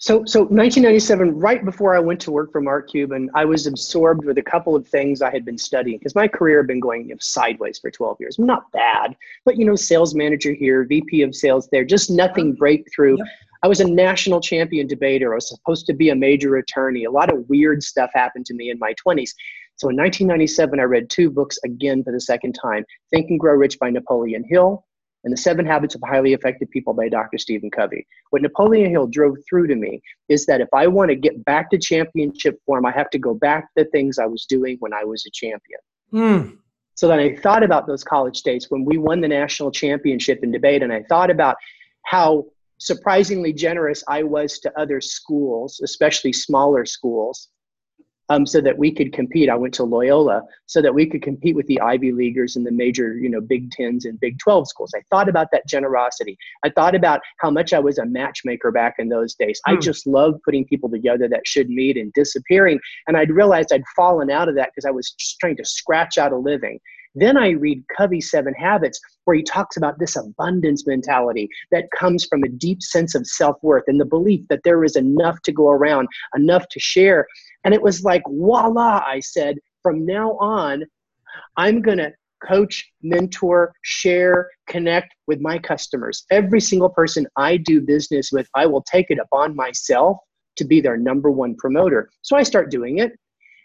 So, 0.00 0.24
so 0.24 0.42
1997, 0.42 1.36
right 1.40 1.64
before 1.64 1.96
I 1.96 1.98
went 1.98 2.20
to 2.20 2.30
work 2.30 2.52
for 2.52 2.60
Mark 2.60 2.88
Cuban, 2.88 3.28
I 3.34 3.44
was 3.44 3.66
absorbed 3.66 4.24
with 4.24 4.38
a 4.38 4.42
couple 4.42 4.76
of 4.76 4.86
things 4.86 5.20
I 5.20 5.30
had 5.32 5.44
been 5.44 5.58
studying 5.58 5.98
because 5.98 6.14
my 6.14 6.28
career 6.28 6.58
had 6.58 6.68
been 6.68 6.78
going 6.78 7.08
you 7.08 7.14
know, 7.14 7.16
sideways 7.18 7.80
for 7.80 7.90
12 7.90 8.16
years. 8.20 8.38
Not 8.38 8.70
bad, 8.70 9.16
but 9.44 9.56
you 9.56 9.64
know, 9.64 9.74
sales 9.74 10.14
manager 10.14 10.52
here, 10.52 10.84
VP 10.84 11.22
of 11.22 11.34
sales 11.34 11.68
there, 11.72 11.84
just 11.84 12.10
nothing 12.10 12.54
breakthrough. 12.54 13.16
Yep. 13.18 13.26
I 13.64 13.66
was 13.66 13.80
a 13.80 13.90
national 13.90 14.40
champion 14.40 14.86
debater. 14.86 15.32
I 15.32 15.34
was 15.34 15.48
supposed 15.48 15.86
to 15.86 15.94
be 15.94 16.10
a 16.10 16.14
major 16.14 16.58
attorney. 16.58 17.02
A 17.02 17.10
lot 17.10 17.32
of 17.32 17.48
weird 17.48 17.82
stuff 17.82 18.10
happened 18.14 18.46
to 18.46 18.54
me 18.54 18.70
in 18.70 18.78
my 18.78 18.94
20s. 19.04 19.30
So 19.74 19.88
in 19.88 19.96
1997, 19.96 20.78
I 20.78 20.84
read 20.84 21.10
two 21.10 21.28
books 21.28 21.58
again 21.64 22.04
for 22.04 22.12
the 22.12 22.20
second 22.20 22.52
time 22.52 22.84
Think 23.10 23.30
and 23.30 23.40
Grow 23.40 23.54
Rich 23.54 23.80
by 23.80 23.90
Napoleon 23.90 24.44
Hill 24.48 24.84
and 25.24 25.32
The 25.32 25.36
Seven 25.36 25.66
Habits 25.66 25.94
of 25.94 26.02
Highly 26.06 26.32
Effective 26.32 26.70
People 26.70 26.94
by 26.94 27.08
Dr. 27.08 27.38
Stephen 27.38 27.70
Covey. 27.70 28.06
What 28.30 28.42
Napoleon 28.42 28.90
Hill 28.90 29.06
drove 29.06 29.36
through 29.48 29.66
to 29.68 29.74
me 29.74 30.00
is 30.28 30.46
that 30.46 30.60
if 30.60 30.68
I 30.72 30.86
want 30.86 31.10
to 31.10 31.16
get 31.16 31.44
back 31.44 31.70
to 31.70 31.78
championship 31.78 32.58
form, 32.64 32.86
I 32.86 32.92
have 32.92 33.10
to 33.10 33.18
go 33.18 33.34
back 33.34 33.64
to 33.64 33.84
the 33.84 33.90
things 33.90 34.18
I 34.18 34.26
was 34.26 34.46
doing 34.48 34.76
when 34.80 34.92
I 34.92 35.04
was 35.04 35.24
a 35.26 35.30
champion. 35.30 35.80
Mm. 36.12 36.58
So 36.94 37.08
then 37.08 37.18
I 37.18 37.36
thought 37.36 37.62
about 37.62 37.86
those 37.86 38.02
college 38.02 38.42
days 38.42 38.66
when 38.70 38.84
we 38.84 38.98
won 38.98 39.20
the 39.20 39.28
national 39.28 39.70
championship 39.70 40.40
in 40.42 40.50
debate, 40.50 40.82
and 40.82 40.92
I 40.92 41.04
thought 41.08 41.30
about 41.30 41.56
how 42.04 42.46
surprisingly 42.78 43.52
generous 43.52 44.02
I 44.08 44.22
was 44.22 44.58
to 44.60 44.80
other 44.80 45.00
schools, 45.00 45.80
especially 45.82 46.32
smaller 46.32 46.84
schools, 46.84 47.48
um, 48.28 48.46
so 48.46 48.60
that 48.60 48.76
we 48.76 48.92
could 48.92 49.12
compete. 49.12 49.48
I 49.48 49.54
went 49.54 49.74
to 49.74 49.84
Loyola 49.84 50.42
so 50.66 50.82
that 50.82 50.94
we 50.94 51.06
could 51.06 51.22
compete 51.22 51.56
with 51.56 51.66
the 51.66 51.80
Ivy 51.80 52.12
Leaguers 52.12 52.56
and 52.56 52.66
the 52.66 52.70
major, 52.70 53.16
you 53.16 53.28
know, 53.28 53.40
Big 53.40 53.70
Tens 53.70 54.04
and 54.04 54.20
Big 54.20 54.38
12 54.38 54.68
schools. 54.68 54.92
I 54.94 55.02
thought 55.10 55.28
about 55.28 55.48
that 55.52 55.66
generosity. 55.66 56.36
I 56.62 56.70
thought 56.70 56.94
about 56.94 57.20
how 57.38 57.50
much 57.50 57.72
I 57.72 57.78
was 57.78 57.98
a 57.98 58.06
matchmaker 58.06 58.70
back 58.70 58.96
in 58.98 59.08
those 59.08 59.34
days. 59.34 59.60
I 59.66 59.74
hmm. 59.74 59.80
just 59.80 60.06
loved 60.06 60.42
putting 60.42 60.64
people 60.64 60.90
together 60.90 61.28
that 61.28 61.46
should 61.46 61.70
meet 61.70 61.96
and 61.96 62.12
disappearing. 62.12 62.80
And 63.06 63.16
I'd 63.16 63.30
realized 63.30 63.72
I'd 63.72 63.84
fallen 63.96 64.30
out 64.30 64.48
of 64.48 64.54
that 64.56 64.70
because 64.74 64.84
I 64.84 64.90
was 64.90 65.10
just 65.12 65.38
trying 65.40 65.56
to 65.56 65.64
scratch 65.64 66.18
out 66.18 66.32
a 66.32 66.36
living. 66.36 66.80
Then 67.14 67.36
I 67.36 67.50
read 67.50 67.84
Covey's 67.96 68.30
Seven 68.30 68.54
Habits, 68.54 69.00
where 69.24 69.36
he 69.36 69.42
talks 69.42 69.76
about 69.76 69.98
this 69.98 70.16
abundance 70.16 70.86
mentality 70.86 71.48
that 71.70 71.90
comes 71.96 72.24
from 72.24 72.42
a 72.42 72.48
deep 72.48 72.82
sense 72.82 73.14
of 73.14 73.26
self 73.26 73.56
worth 73.62 73.84
and 73.86 74.00
the 74.00 74.04
belief 74.04 74.46
that 74.48 74.62
there 74.64 74.84
is 74.84 74.96
enough 74.96 75.40
to 75.42 75.52
go 75.52 75.70
around, 75.70 76.08
enough 76.36 76.66
to 76.70 76.80
share. 76.80 77.26
And 77.64 77.74
it 77.74 77.82
was 77.82 78.04
like, 78.04 78.22
voila, 78.26 79.02
I 79.06 79.20
said, 79.20 79.56
from 79.82 80.04
now 80.06 80.32
on, 80.38 80.84
I'm 81.56 81.82
going 81.82 81.98
to 81.98 82.12
coach, 82.46 82.88
mentor, 83.02 83.72
share, 83.82 84.48
connect 84.68 85.14
with 85.26 85.40
my 85.40 85.58
customers. 85.58 86.24
Every 86.30 86.60
single 86.60 86.88
person 86.88 87.26
I 87.36 87.56
do 87.56 87.80
business 87.80 88.30
with, 88.32 88.48
I 88.54 88.66
will 88.66 88.82
take 88.82 89.10
it 89.10 89.18
upon 89.18 89.56
myself 89.56 90.18
to 90.56 90.64
be 90.64 90.80
their 90.80 90.96
number 90.96 91.30
one 91.30 91.56
promoter. 91.56 92.10
So 92.22 92.36
I 92.36 92.42
start 92.42 92.70
doing 92.70 92.98
it. 92.98 93.12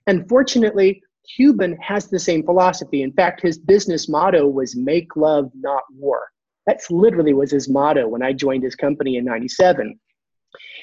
And 0.07 0.27
fortunately, 0.27 1.01
Cuban 1.35 1.77
has 1.77 2.07
the 2.07 2.19
same 2.19 2.43
philosophy. 2.43 3.01
In 3.01 3.13
fact, 3.13 3.41
his 3.41 3.57
business 3.57 4.09
motto 4.09 4.47
was 4.47 4.75
make 4.75 5.15
love, 5.15 5.49
not 5.55 5.83
war. 5.95 6.27
That's 6.65 6.89
literally 6.91 7.33
was 7.33 7.51
his 7.51 7.69
motto 7.69 8.07
when 8.07 8.23
I 8.23 8.33
joined 8.33 8.63
his 8.63 8.75
company 8.75 9.17
in 9.17 9.25
97. 9.25 9.99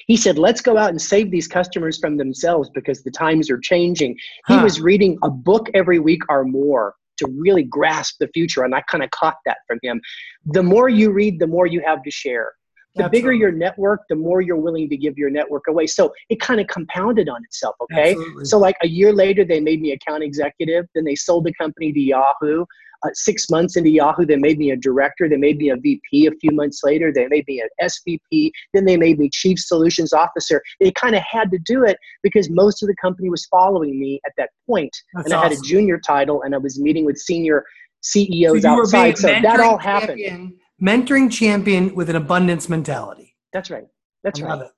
He 0.06 0.16
said, 0.16 0.38
let's 0.38 0.60
go 0.60 0.76
out 0.76 0.90
and 0.90 1.00
save 1.00 1.30
these 1.30 1.46
customers 1.46 1.98
from 1.98 2.16
themselves 2.16 2.70
because 2.74 3.02
the 3.02 3.10
times 3.10 3.50
are 3.50 3.58
changing. 3.58 4.16
Huh. 4.46 4.58
He 4.58 4.64
was 4.64 4.80
reading 4.80 5.18
a 5.22 5.30
book 5.30 5.68
every 5.74 5.98
week 5.98 6.22
or 6.28 6.44
more 6.44 6.94
to 7.18 7.28
really 7.38 7.62
grasp 7.62 8.16
the 8.18 8.28
future. 8.28 8.64
And 8.64 8.74
I 8.74 8.82
kind 8.82 9.04
of 9.04 9.10
caught 9.10 9.36
that 9.46 9.58
from 9.68 9.78
him. 9.82 10.00
The 10.46 10.62
more 10.62 10.88
you 10.88 11.12
read, 11.12 11.38
the 11.38 11.46
more 11.46 11.66
you 11.66 11.82
have 11.84 12.02
to 12.02 12.10
share 12.10 12.52
the 12.96 13.04
Absolutely. 13.04 13.18
bigger 13.18 13.32
your 13.32 13.52
network, 13.52 14.00
the 14.08 14.16
more 14.16 14.40
you're 14.40 14.56
willing 14.56 14.88
to 14.88 14.96
give 14.96 15.16
your 15.16 15.30
network 15.30 15.64
away. 15.68 15.86
So 15.86 16.12
it 16.28 16.40
kind 16.40 16.60
of 16.60 16.66
compounded 16.66 17.28
on 17.28 17.42
itself. 17.44 17.76
Okay. 17.82 18.12
Absolutely. 18.12 18.44
So 18.46 18.58
like 18.58 18.76
a 18.82 18.88
year 18.88 19.12
later, 19.12 19.44
they 19.44 19.60
made 19.60 19.80
me 19.80 19.92
account 19.92 20.24
executive. 20.24 20.86
Then 20.94 21.04
they 21.04 21.14
sold 21.14 21.44
the 21.44 21.54
company 21.54 21.92
to 21.92 22.00
Yahoo. 22.00 22.64
Uh, 23.02 23.08
six 23.14 23.48
months 23.48 23.76
into 23.76 23.88
Yahoo, 23.88 24.26
they 24.26 24.36
made 24.36 24.58
me 24.58 24.72
a 24.72 24.76
director. 24.76 25.26
They 25.26 25.38
made 25.38 25.56
me 25.56 25.70
a 25.70 25.76
VP 25.76 26.26
a 26.26 26.32
few 26.32 26.50
months 26.50 26.80
later. 26.84 27.10
They 27.10 27.28
made 27.28 27.44
me 27.48 27.62
an 27.62 27.88
SVP. 27.88 28.50
Then 28.74 28.84
they 28.84 28.98
made 28.98 29.18
me 29.18 29.30
chief 29.32 29.58
solutions 29.58 30.12
officer. 30.12 30.60
They 30.80 30.92
kind 30.92 31.14
of 31.14 31.22
had 31.22 31.50
to 31.52 31.58
do 31.64 31.84
it 31.84 31.96
because 32.22 32.50
most 32.50 32.82
of 32.82 32.88
the 32.88 32.96
company 33.00 33.30
was 33.30 33.46
following 33.46 33.98
me 33.98 34.20
at 34.26 34.32
that 34.36 34.50
point. 34.66 34.94
That's 35.14 35.26
and 35.26 35.34
I 35.34 35.38
awesome. 35.38 35.52
had 35.52 35.58
a 35.58 35.62
junior 35.62 35.98
title 35.98 36.42
and 36.42 36.54
I 36.54 36.58
was 36.58 36.78
meeting 36.78 37.06
with 37.06 37.16
senior 37.16 37.64
CEOs 38.02 38.62
so 38.62 38.68
outside. 38.68 39.16
So 39.16 39.28
that 39.28 39.60
all 39.60 39.78
happened. 39.78 40.18
Champion 40.18 40.58
mentoring 40.80 41.30
champion 41.30 41.94
with 41.94 42.10
an 42.10 42.16
abundance 42.16 42.68
mentality. 42.68 43.36
That's 43.52 43.70
right. 43.70 43.86
That's 44.24 44.40
I 44.40 44.46
right. 44.46 44.68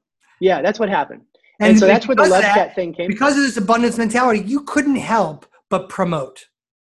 Yeah, 0.41 0.63
that's 0.63 0.79
what 0.79 0.89
happened. 0.89 1.23
And, 1.61 1.71
and 1.71 1.79
so 1.79 1.87
that's 1.87 2.09
where 2.09 2.17
the 2.17 2.23
love 2.23 2.43
that, 2.43 2.75
thing 2.75 2.93
came 2.93 3.07
because 3.07 3.35
from. 3.35 3.43
of 3.43 3.47
this 3.47 3.57
abundance 3.57 3.99
mentality, 3.99 4.41
you 4.41 4.63
couldn't 4.63 4.97
help 4.97 5.47
but 5.71 5.89
promote. 5.89 6.47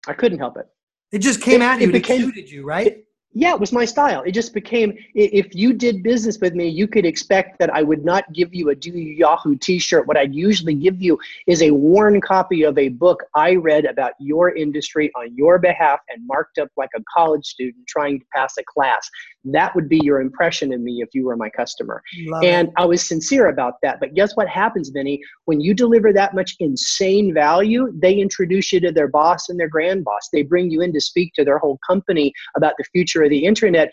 I 0.06 0.12
couldn't 0.12 0.38
help 0.38 0.56
it. 0.58 0.66
It 1.10 1.20
just 1.20 1.40
came 1.40 1.62
it, 1.62 1.64
at 1.64 1.80
you. 1.80 1.88
It, 1.88 1.92
became, 1.92 2.32
it 2.36 2.50
you, 2.50 2.64
right? 2.64 2.88
It, 2.88 3.07
yeah, 3.34 3.52
it 3.52 3.60
was 3.60 3.72
my 3.72 3.84
style. 3.84 4.22
It 4.22 4.32
just 4.32 4.54
became 4.54 4.96
if 5.14 5.54
you 5.54 5.74
did 5.74 6.02
business 6.02 6.38
with 6.40 6.54
me, 6.54 6.66
you 6.66 6.88
could 6.88 7.04
expect 7.04 7.58
that 7.58 7.70
I 7.70 7.82
would 7.82 8.04
not 8.04 8.32
give 8.32 8.54
you 8.54 8.70
a 8.70 8.74
Do 8.74 8.90
Yahoo 8.90 9.54
t-shirt. 9.56 10.06
What 10.06 10.16
I'd 10.16 10.34
usually 10.34 10.74
give 10.74 11.00
you 11.00 11.18
is 11.46 11.62
a 11.62 11.70
worn 11.70 12.20
copy 12.22 12.62
of 12.62 12.78
a 12.78 12.88
book 12.88 13.22
I 13.36 13.54
read 13.56 13.84
about 13.84 14.14
your 14.18 14.56
industry 14.56 15.12
on 15.14 15.36
your 15.36 15.58
behalf 15.58 16.00
and 16.08 16.26
marked 16.26 16.58
up 16.58 16.68
like 16.76 16.90
a 16.96 17.02
college 17.14 17.44
student 17.44 17.86
trying 17.86 18.18
to 18.18 18.26
pass 18.34 18.54
a 18.58 18.64
class. 18.64 19.08
That 19.44 19.74
would 19.74 19.88
be 19.88 20.00
your 20.02 20.20
impression 20.20 20.72
of 20.72 20.80
me 20.80 21.00
if 21.02 21.10
you 21.12 21.24
were 21.24 21.36
my 21.36 21.50
customer. 21.50 22.02
Love 22.26 22.44
and 22.44 22.68
it. 22.68 22.74
I 22.76 22.86
was 22.86 23.06
sincere 23.06 23.48
about 23.48 23.74
that. 23.82 24.00
But 24.00 24.14
guess 24.14 24.36
what 24.36 24.48
happens, 24.48 24.88
Vinny? 24.88 25.20
When 25.44 25.60
you 25.60 25.74
deliver 25.74 26.12
that 26.12 26.34
much 26.34 26.56
insane 26.60 27.32
value, 27.34 27.92
they 27.94 28.14
introduce 28.14 28.72
you 28.72 28.80
to 28.80 28.90
their 28.90 29.08
boss 29.08 29.48
and 29.48 29.60
their 29.60 29.68
grand 29.68 30.04
boss. 30.04 30.28
They 30.32 30.42
bring 30.42 30.70
you 30.70 30.80
in 30.80 30.92
to 30.92 31.00
speak 31.00 31.34
to 31.34 31.44
their 31.44 31.58
whole 31.58 31.78
company 31.86 32.32
about 32.56 32.74
the 32.78 32.84
future 32.92 33.17
of 33.22 33.30
the 33.30 33.44
internet. 33.44 33.90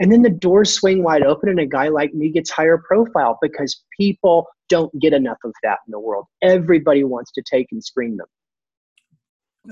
And 0.00 0.12
then 0.12 0.22
the 0.22 0.30
doors 0.30 0.72
swing 0.72 1.02
wide 1.02 1.24
open, 1.24 1.48
and 1.48 1.58
a 1.58 1.66
guy 1.66 1.88
like 1.88 2.14
me 2.14 2.30
gets 2.30 2.50
higher 2.50 2.78
profile 2.78 3.36
because 3.42 3.82
people 3.98 4.46
don't 4.68 4.96
get 5.00 5.12
enough 5.12 5.38
of 5.44 5.52
that 5.62 5.78
in 5.86 5.90
the 5.90 5.98
world. 5.98 6.26
Everybody 6.40 7.02
wants 7.02 7.32
to 7.32 7.42
take 7.42 7.68
and 7.72 7.82
screen 7.82 8.16
them. 8.16 8.26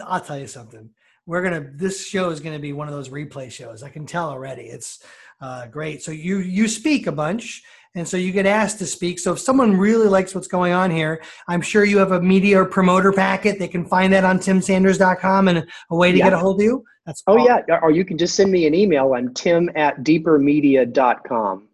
I'll 0.04 0.20
tell 0.20 0.38
you 0.38 0.48
something. 0.48 0.90
We're 1.26 1.42
gonna. 1.42 1.70
This 1.74 2.06
show 2.06 2.30
is 2.30 2.40
gonna 2.40 2.58
be 2.58 2.72
one 2.72 2.88
of 2.88 2.94
those 2.94 3.08
replay 3.08 3.50
shows. 3.50 3.82
I 3.82 3.88
can 3.88 4.06
tell 4.06 4.30
already. 4.30 4.62
It's 4.62 5.02
uh, 5.40 5.66
great. 5.66 6.02
So 6.02 6.12
you 6.12 6.38
you 6.38 6.68
speak 6.68 7.06
a 7.06 7.12
bunch, 7.12 7.62
and 7.96 8.06
so 8.06 8.18
you 8.18 8.30
get 8.30 8.44
asked 8.44 8.78
to 8.78 8.86
speak. 8.86 9.18
So 9.18 9.32
if 9.32 9.38
someone 9.38 9.74
really 9.74 10.06
likes 10.06 10.34
what's 10.34 10.46
going 10.46 10.74
on 10.74 10.90
here, 10.90 11.22
I'm 11.48 11.62
sure 11.62 11.82
you 11.82 11.96
have 11.96 12.12
a 12.12 12.20
media 12.20 12.60
or 12.60 12.66
promoter 12.66 13.10
packet. 13.10 13.58
They 13.58 13.68
can 13.68 13.86
find 13.86 14.12
that 14.12 14.22
on 14.22 14.38
timsanders.com 14.38 15.48
and 15.48 15.66
a 15.90 15.96
way 15.96 16.12
to 16.12 16.18
yeah. 16.18 16.24
get 16.24 16.34
a 16.34 16.38
hold 16.38 16.60
of 16.60 16.64
you. 16.64 16.84
That's 17.06 17.22
oh 17.26 17.38
awesome. 17.38 17.64
yeah, 17.68 17.78
or 17.80 17.90
you 17.90 18.04
can 18.04 18.18
just 18.18 18.36
send 18.36 18.52
me 18.52 18.66
an 18.66 18.74
email. 18.74 19.14
I'm 19.14 19.32
tim 19.32 19.70
at 19.76 20.04
deepermedia.com. 20.04 21.68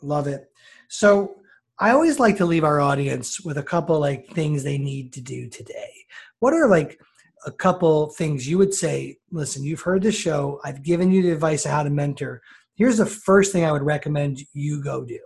Love 0.00 0.26
it. 0.28 0.50
So 0.88 1.36
I 1.78 1.90
always 1.90 2.18
like 2.18 2.38
to 2.38 2.46
leave 2.46 2.64
our 2.64 2.80
audience 2.80 3.42
with 3.42 3.58
a 3.58 3.62
couple 3.62 4.00
like 4.00 4.28
things 4.30 4.62
they 4.62 4.78
need 4.78 5.12
to 5.12 5.20
do 5.20 5.50
today. 5.50 5.92
What 6.38 6.54
are 6.54 6.68
like 6.68 6.98
a 7.44 7.52
couple 7.52 8.08
things 8.10 8.48
you 8.48 8.56
would 8.56 8.72
say? 8.72 9.18
Listen, 9.30 9.62
you've 9.62 9.82
heard 9.82 10.02
the 10.02 10.12
show. 10.12 10.58
I've 10.64 10.82
given 10.82 11.12
you 11.12 11.22
the 11.22 11.32
advice 11.32 11.66
of 11.66 11.72
how 11.72 11.82
to 11.82 11.90
mentor. 11.90 12.40
Here's 12.76 12.96
the 12.96 13.04
first 13.04 13.52
thing 13.52 13.66
I 13.66 13.72
would 13.72 13.82
recommend 13.82 14.40
you 14.54 14.82
go 14.82 15.04
do. 15.04 15.20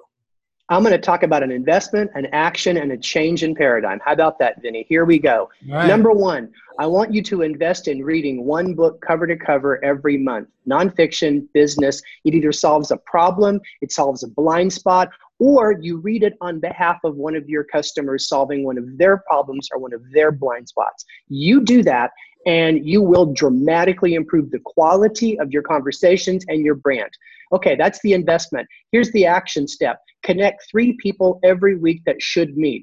I'm 0.71 0.83
going 0.83 0.93
to 0.93 0.99
talk 0.99 1.25
about 1.25 1.43
an 1.43 1.51
investment, 1.51 2.11
an 2.15 2.27
action, 2.33 2.79
and 2.79 2.93
a 2.93 2.97
change 2.97 3.43
in 3.43 3.55
paradigm. 3.55 4.01
How 4.03 4.13
about 4.13 4.39
that, 4.39 4.63
Vinny? 4.63 4.87
Here 4.89 5.05
we 5.05 5.19
go. 5.19 5.51
Right. 5.69 5.87
Number 5.87 6.11
one, 6.11 6.51
I 6.79 6.87
want 6.87 7.13
you 7.13 7.23
to 7.23 7.43
invest 7.43 7.87
in 7.87 8.03
reading 8.03 8.47
one 8.47 8.75
book 8.75 9.03
cover 9.07 9.27
to 9.27 9.37
cover 9.37 9.85
every 9.85 10.17
month. 10.17 10.49
Nonfiction, 10.67 11.47
business. 11.53 12.01
It 12.25 12.35
either 12.35 12.51
solves 12.51 12.91
a 12.91 12.97
problem, 12.97 13.61
it 13.83 13.93
solves 13.93 14.23
a 14.23 14.29
blind 14.29 14.73
spot, 14.73 15.11
or 15.39 15.73
you 15.83 15.99
read 15.99 16.23
it 16.23 16.35
on 16.41 16.61
behalf 16.61 16.97
of 17.05 17.17
one 17.17 17.37
of 17.37 17.47
your 17.47 17.65
customers 17.65 18.27
solving 18.27 18.65
one 18.65 18.79
of 18.79 18.97
their 18.97 19.19
problems 19.19 19.69
or 19.71 19.79
one 19.79 19.93
of 19.93 20.01
their 20.13 20.33
blind 20.33 20.67
spots. 20.69 21.05
You 21.29 21.61
do 21.61 21.83
that, 21.83 22.11
and 22.47 22.87
you 22.87 23.03
will 23.03 23.35
dramatically 23.35 24.15
improve 24.15 24.51
the 24.51 24.61
quality 24.65 25.39
of 25.39 25.53
your 25.53 25.63
conversations 25.63 26.47
and 26.49 26.65
your 26.65 26.75
brand. 26.75 27.11
Okay, 27.53 27.77
that's 27.77 28.01
the 28.03 28.15
investment. 28.15 28.67
Here's 28.91 29.13
the 29.13 29.27
action 29.27 29.69
step 29.69 30.01
connect 30.25 30.67
three 30.71 30.95
people 30.95 31.39
every 31.45 31.77
week 31.77 32.03
that 32.07 32.21
should 32.21 32.57
meet. 32.57 32.83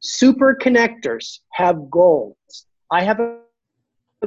Super 0.00 0.56
connectors 0.60 1.40
have 1.52 1.90
goals. 1.90 2.36
I 2.90 3.02
have 3.02 3.18
a 3.18 3.38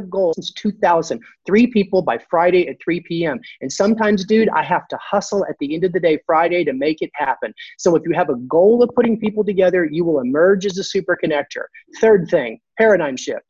goal 0.09 0.33
since 0.33 0.51
2000 0.53 1.19
three 1.45 1.67
people 1.67 2.01
by 2.01 2.17
friday 2.29 2.67
at 2.67 2.75
3 2.83 2.99
p.m 3.01 3.39
and 3.61 3.71
sometimes 3.71 4.25
dude 4.25 4.49
i 4.49 4.63
have 4.63 4.87
to 4.87 4.97
hustle 5.01 5.45
at 5.49 5.55
the 5.59 5.73
end 5.73 5.83
of 5.83 5.91
the 5.91 5.99
day 5.99 6.19
friday 6.25 6.63
to 6.63 6.73
make 6.73 7.01
it 7.01 7.09
happen. 7.15 7.53
So 7.77 7.95
if 7.95 8.03
you 8.05 8.13
have 8.13 8.29
a 8.29 8.35
goal 8.35 8.83
of 8.83 8.89
putting 8.95 9.19
people 9.19 9.43
together 9.43 9.85
you 9.85 10.05
will 10.05 10.19
emerge 10.19 10.65
as 10.65 10.77
a 10.77 10.83
super 10.83 11.17
connector. 11.21 11.65
Third 11.99 12.27
thing 12.29 12.59
paradigm 12.77 13.17
shift. 13.17 13.45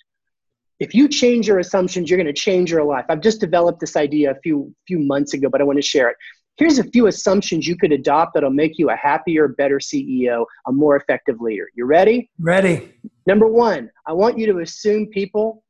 If 0.79 0.93
you 0.93 1.09
change 1.09 1.47
your 1.47 1.59
assumptions 1.59 2.09
you're 2.09 2.17
going 2.17 2.33
to 2.33 2.41
change 2.47 2.71
your 2.71 2.83
life. 2.83 3.05
I've 3.09 3.21
just 3.21 3.41
developed 3.41 3.79
this 3.79 3.95
idea 3.95 4.31
a 4.31 4.39
few 4.41 4.73
few 4.87 4.99
months 4.99 5.33
ago 5.33 5.49
but 5.49 5.61
i 5.61 5.63
want 5.63 5.77
to 5.77 5.81
share 5.81 6.09
it 6.09 6.17
here's 6.57 6.79
a 6.79 6.83
few 6.85 7.07
assumptions 7.07 7.67
you 7.67 7.77
could 7.77 7.91
adopt 7.91 8.33
that'll 8.33 8.49
make 8.49 8.77
you 8.77 8.89
a 8.89 8.95
happier 8.95 9.47
better 9.47 9.77
ceo 9.77 10.45
a 10.67 10.71
more 10.71 10.95
effective 10.95 11.39
leader 11.39 11.69
you 11.75 11.85
ready 11.85 12.29
Ready. 12.39 12.93
Number 13.25 13.47
one, 13.47 13.91
I 14.05 14.13
want 14.13 14.37
you 14.37 14.45
to 14.53 14.59
assume 14.59 15.07
people 15.07 15.63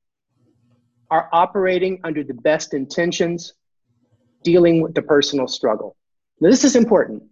are 1.09 1.29
operating 1.31 1.99
under 2.03 2.23
the 2.23 2.33
best 2.33 2.73
intentions, 2.73 3.53
dealing 4.43 4.81
with 4.81 4.93
the 4.93 5.01
personal 5.01 5.47
struggle. 5.47 5.95
Now, 6.39 6.49
this 6.49 6.63
is 6.63 6.75
important. 6.75 7.23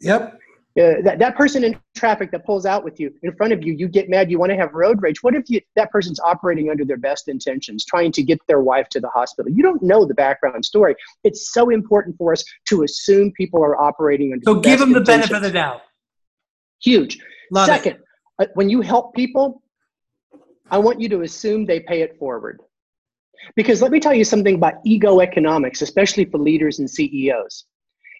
Yep. 0.00 0.38
Uh, 0.80 1.02
that, 1.02 1.18
that 1.18 1.36
person 1.36 1.64
in 1.64 1.78
traffic 1.94 2.30
that 2.30 2.46
pulls 2.46 2.64
out 2.64 2.82
with 2.82 2.98
you 2.98 3.12
in 3.22 3.34
front 3.36 3.52
of 3.52 3.62
you, 3.62 3.74
you 3.74 3.86
get 3.86 4.08
mad, 4.08 4.30
you 4.30 4.38
want 4.38 4.50
to 4.50 4.56
have 4.56 4.72
road 4.72 5.02
rage. 5.02 5.22
What 5.22 5.34
if 5.34 5.50
you, 5.50 5.60
that 5.76 5.90
person's 5.90 6.18
operating 6.20 6.70
under 6.70 6.82
their 6.84 6.96
best 6.96 7.28
intentions, 7.28 7.84
trying 7.84 8.10
to 8.12 8.22
get 8.22 8.38
their 8.48 8.60
wife 8.60 8.88
to 8.90 9.00
the 9.00 9.08
hospital? 9.08 9.52
You 9.52 9.62
don't 9.62 9.82
know 9.82 10.06
the 10.06 10.14
background 10.14 10.64
story. 10.64 10.94
It's 11.24 11.52
so 11.52 11.68
important 11.68 12.16
for 12.16 12.32
us 12.32 12.42
to 12.68 12.84
assume 12.84 13.32
people 13.32 13.62
are 13.62 13.78
operating 13.80 14.32
under 14.32 14.42
So 14.44 14.54
the 14.54 14.60
give 14.60 14.78
them 14.78 14.92
the 14.92 15.00
intentions. 15.00 15.28
benefit 15.28 15.36
of 15.46 15.52
the 15.52 15.58
doubt. 15.58 15.82
Huge. 16.82 17.18
Love. 17.50 17.66
Second, 17.66 17.98
uh, 18.38 18.46
when 18.54 18.70
you 18.70 18.80
help 18.80 19.14
people, 19.14 19.62
I 20.70 20.78
want 20.78 21.02
you 21.02 21.08
to 21.10 21.20
assume 21.20 21.66
they 21.66 21.80
pay 21.80 22.00
it 22.00 22.18
forward. 22.18 22.60
Because 23.56 23.82
let 23.82 23.90
me 23.90 24.00
tell 24.00 24.14
you 24.14 24.24
something 24.24 24.54
about 24.54 24.74
ego 24.86 25.20
economics, 25.20 25.82
especially 25.82 26.24
for 26.24 26.38
leaders 26.38 26.78
and 26.78 26.88
CEOs. 26.88 27.66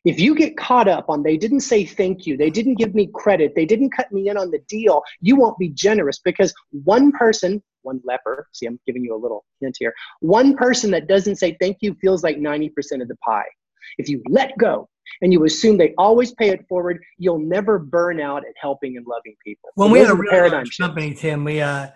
If 0.04 0.18
you 0.18 0.34
get 0.34 0.56
caught 0.56 0.88
up 0.88 1.06
on 1.08 1.22
they 1.22 1.36
didn't 1.36 1.60
say 1.60 1.84
thank 1.84 2.26
you, 2.26 2.36
they 2.36 2.50
didn't 2.50 2.74
give 2.74 2.94
me 2.94 3.08
credit, 3.14 3.52
they 3.54 3.66
didn't 3.66 3.90
cut 3.90 4.10
me 4.12 4.28
in 4.28 4.36
on 4.36 4.50
the 4.50 4.58
deal, 4.68 5.02
you 5.20 5.36
won't 5.36 5.58
be 5.58 5.68
generous 5.68 6.18
because 6.18 6.52
one 6.70 7.12
person, 7.12 7.62
one 7.82 8.00
leper, 8.04 8.48
see, 8.52 8.66
I'm 8.66 8.80
giving 8.86 9.04
you 9.04 9.14
a 9.14 9.20
little 9.20 9.44
hint 9.60 9.76
here, 9.78 9.94
one 10.20 10.56
person 10.56 10.90
that 10.92 11.06
doesn't 11.06 11.36
say 11.36 11.56
thank 11.60 11.78
you 11.80 11.94
feels 12.00 12.22
like 12.22 12.36
90% 12.36 12.70
of 13.00 13.08
the 13.08 13.16
pie. 13.16 13.44
If 13.98 14.08
you 14.08 14.22
let 14.28 14.56
go 14.58 14.88
and 15.20 15.32
you 15.32 15.44
assume 15.44 15.76
they 15.76 15.94
always 15.98 16.32
pay 16.34 16.50
it 16.50 16.66
forward, 16.68 17.00
you'll 17.18 17.38
never 17.38 17.78
burn 17.78 18.20
out 18.20 18.44
at 18.44 18.54
helping 18.60 18.96
and 18.96 19.06
loving 19.06 19.36
people. 19.44 19.70
When 19.74 19.90
we 19.90 20.00
had 20.00 20.10
a 20.10 20.14
really 20.14 20.30
paradigm 20.30 20.58
large 20.58 20.76
company, 20.78 21.14
Tim, 21.14 21.44
we 21.44 21.60
uh, 21.60 21.88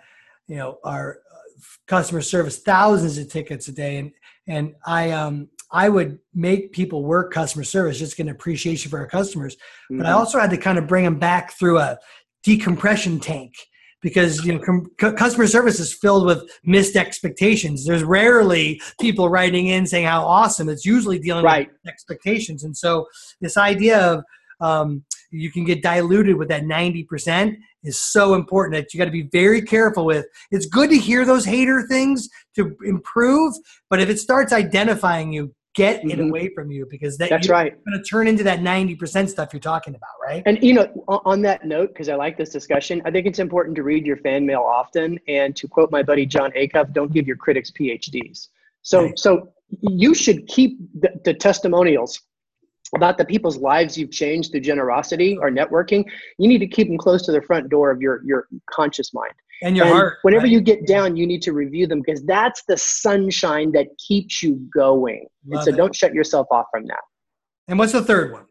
you 0.47 0.55
know, 0.55 0.79
our 0.83 1.19
uh, 1.31 1.61
customer 1.87 2.21
service 2.21 2.59
thousands 2.59 3.17
of 3.17 3.29
tickets 3.29 3.67
a 3.67 3.71
day, 3.71 3.97
and 3.97 4.11
and 4.47 4.75
I 4.85 5.11
um 5.11 5.49
I 5.71 5.89
would 5.89 6.19
make 6.33 6.71
people 6.71 7.03
work 7.03 7.33
customer 7.33 7.63
service 7.63 7.99
just 7.99 8.15
get 8.17 8.23
an 8.23 8.29
appreciation 8.31 8.89
for 8.89 8.99
our 8.99 9.07
customers, 9.07 9.57
but 9.89 10.05
I 10.05 10.11
Mhm. 10.11 10.15
also 10.15 10.39
had 10.39 10.49
to 10.51 10.57
kind 10.57 10.77
of 10.77 10.87
bring 10.87 11.03
them 11.03 11.19
back 11.19 11.53
through 11.57 11.79
a 11.79 11.97
decompression 12.43 13.19
tank 13.19 13.53
because 14.01 14.45
you 14.45 14.53
know 14.53 14.59
com- 14.59 15.15
customer 15.15 15.47
service 15.47 15.79
is 15.79 15.93
filled 15.93 16.25
with 16.25 16.49
missed 16.63 16.95
expectations. 16.95 17.85
There's 17.85 18.03
rarely 18.03 18.79
people 19.01 19.27
writing 19.27 19.67
in 19.67 19.85
saying 19.87 20.05
how 20.05 20.23
awesome. 20.23 20.69
It's 20.69 20.85
usually 20.85 21.19
dealing 21.19 21.43
Right. 21.43 21.67
with 21.69 21.91
expectations, 21.91 22.63
and 22.63 22.77
so 22.77 23.07
this 23.41 23.57
idea 23.57 23.97
of 23.99 24.23
um, 24.59 25.03
you 25.29 25.51
can 25.51 25.65
get 25.65 25.83
diluted 25.83 26.35
with 26.35 26.47
that 26.47 26.63
90% 26.63 27.57
is 27.83 27.99
so 28.01 28.33
important 28.33 28.73
that 28.73 28.91
you 28.91 28.97
got 28.97 29.05
to 29.05 29.11
be 29.11 29.29
very 29.31 29.61
careful 29.61 30.03
with. 30.03 30.25
It's 30.49 30.65
good 30.65 30.89
to 30.89 30.97
hear 30.97 31.25
those 31.25 31.45
hater 31.45 31.85
things 31.87 32.27
to 32.55 32.75
improve, 32.83 33.53
but 33.89 33.99
if 33.99 34.09
it 34.09 34.17
starts 34.17 34.51
identifying 34.51 35.31
you, 35.31 35.53
get 35.77 36.03
it 36.03 36.17
Mhm. 36.19 36.29
away 36.29 36.49
from 36.49 36.71
you 36.71 36.85
because 36.89 37.17
that 37.19 37.29
That's 37.29 37.47
you're 37.47 37.55
right. 37.55 37.85
going 37.85 37.97
to 37.97 38.03
turn 38.03 38.27
into 38.27 38.43
that 38.43 38.61
90% 38.61 39.29
stuff 39.29 39.53
you're 39.53 39.59
talking 39.59 39.93
about, 39.95 40.09
right? 40.27 40.41
And 40.45 40.61
you 40.63 40.73
know, 40.73 40.87
on 41.07 41.21
on 41.25 41.41
that 41.43 41.65
note, 41.65 41.89
because 41.89 42.09
I 42.09 42.15
like 42.15 42.35
this 42.37 42.49
discussion, 42.49 43.01
I 43.05 43.11
think 43.11 43.27
it's 43.27 43.39
important 43.39 43.75
to 43.77 43.83
read 43.83 44.05
your 44.05 44.17
fan 44.17 44.45
mail 44.45 44.61
often. 44.61 45.19
And 45.27 45.55
to 45.55 45.67
quote 45.67 45.91
my 45.91 46.01
buddy 46.03 46.25
Jon 46.25 46.51
Acuff, 46.51 46.91
don't 46.93 47.13
give 47.13 47.27
your 47.27 47.37
critics 47.37 47.71
PhDs. 47.71 48.49
So, 48.81 49.03
Right. 49.03 49.19
so 49.19 49.49
you 49.81 50.13
should 50.15 50.47
keep 50.47 50.79
the, 50.99 51.11
the 51.23 51.33
testimonials 51.33 52.21
about 52.95 53.17
the 53.17 53.25
people's 53.25 53.57
lives 53.57 53.97
you've 53.97 54.11
changed 54.11 54.51
through 54.51 54.61
generosity 54.61 55.37
or 55.41 55.51
networking. 55.51 56.05
You 56.37 56.47
need 56.47 56.59
to 56.59 56.67
keep 56.67 56.87
them 56.87 56.97
close 56.97 57.21
to 57.25 57.31
the 57.31 57.41
front 57.41 57.69
door 57.69 57.91
of 57.91 58.01
your 58.01 58.21
your 58.25 58.47
conscious 58.69 59.13
mind. 59.13 59.33
And 59.61 59.75
your 59.75 59.85
And 59.87 59.95
heart. 59.95 60.17
Whenever 60.21 60.43
right? 60.43 60.51
you 60.51 60.61
get 60.61 60.85
down, 60.85 61.15
you 61.15 61.25
need 61.25 61.41
to 61.43 61.53
review 61.53 61.87
them 61.87 62.01
because 62.05 62.23
that's 62.25 62.63
the 62.67 62.77
sunshine 62.77 63.71
that 63.71 63.87
keeps 63.97 64.43
you 64.43 64.55
going. 64.73 65.25
and 65.51 65.63
so 65.63 65.69
it. 65.71 65.77
don't 65.77 65.95
shut 65.95 66.13
yourself 66.13 66.47
off 66.51 66.65
from 66.71 66.85
that. 66.85 67.01
And 67.67 67.79
what's 67.79 67.91
the 67.93 68.03
third 68.03 68.31
one? 68.31 68.45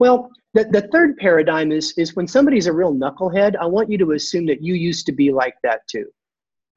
Well, 0.00 0.30
the, 0.54 0.64
the 0.64 0.88
third 0.92 1.16
paradigm 1.18 1.72
is 1.72 1.92
is 1.96 2.16
when 2.16 2.26
somebody's 2.26 2.66
a 2.66 2.72
real 2.72 2.94
knucklehead, 2.94 3.56
I 3.60 3.66
want 3.66 3.90
you 3.90 3.98
to 3.98 4.12
assume 4.12 4.46
that 4.46 4.62
you 4.62 4.74
used 4.74 5.06
to 5.06 5.12
be 5.12 5.32
like 5.32 5.54
that 5.62 5.80
too. 5.88 6.06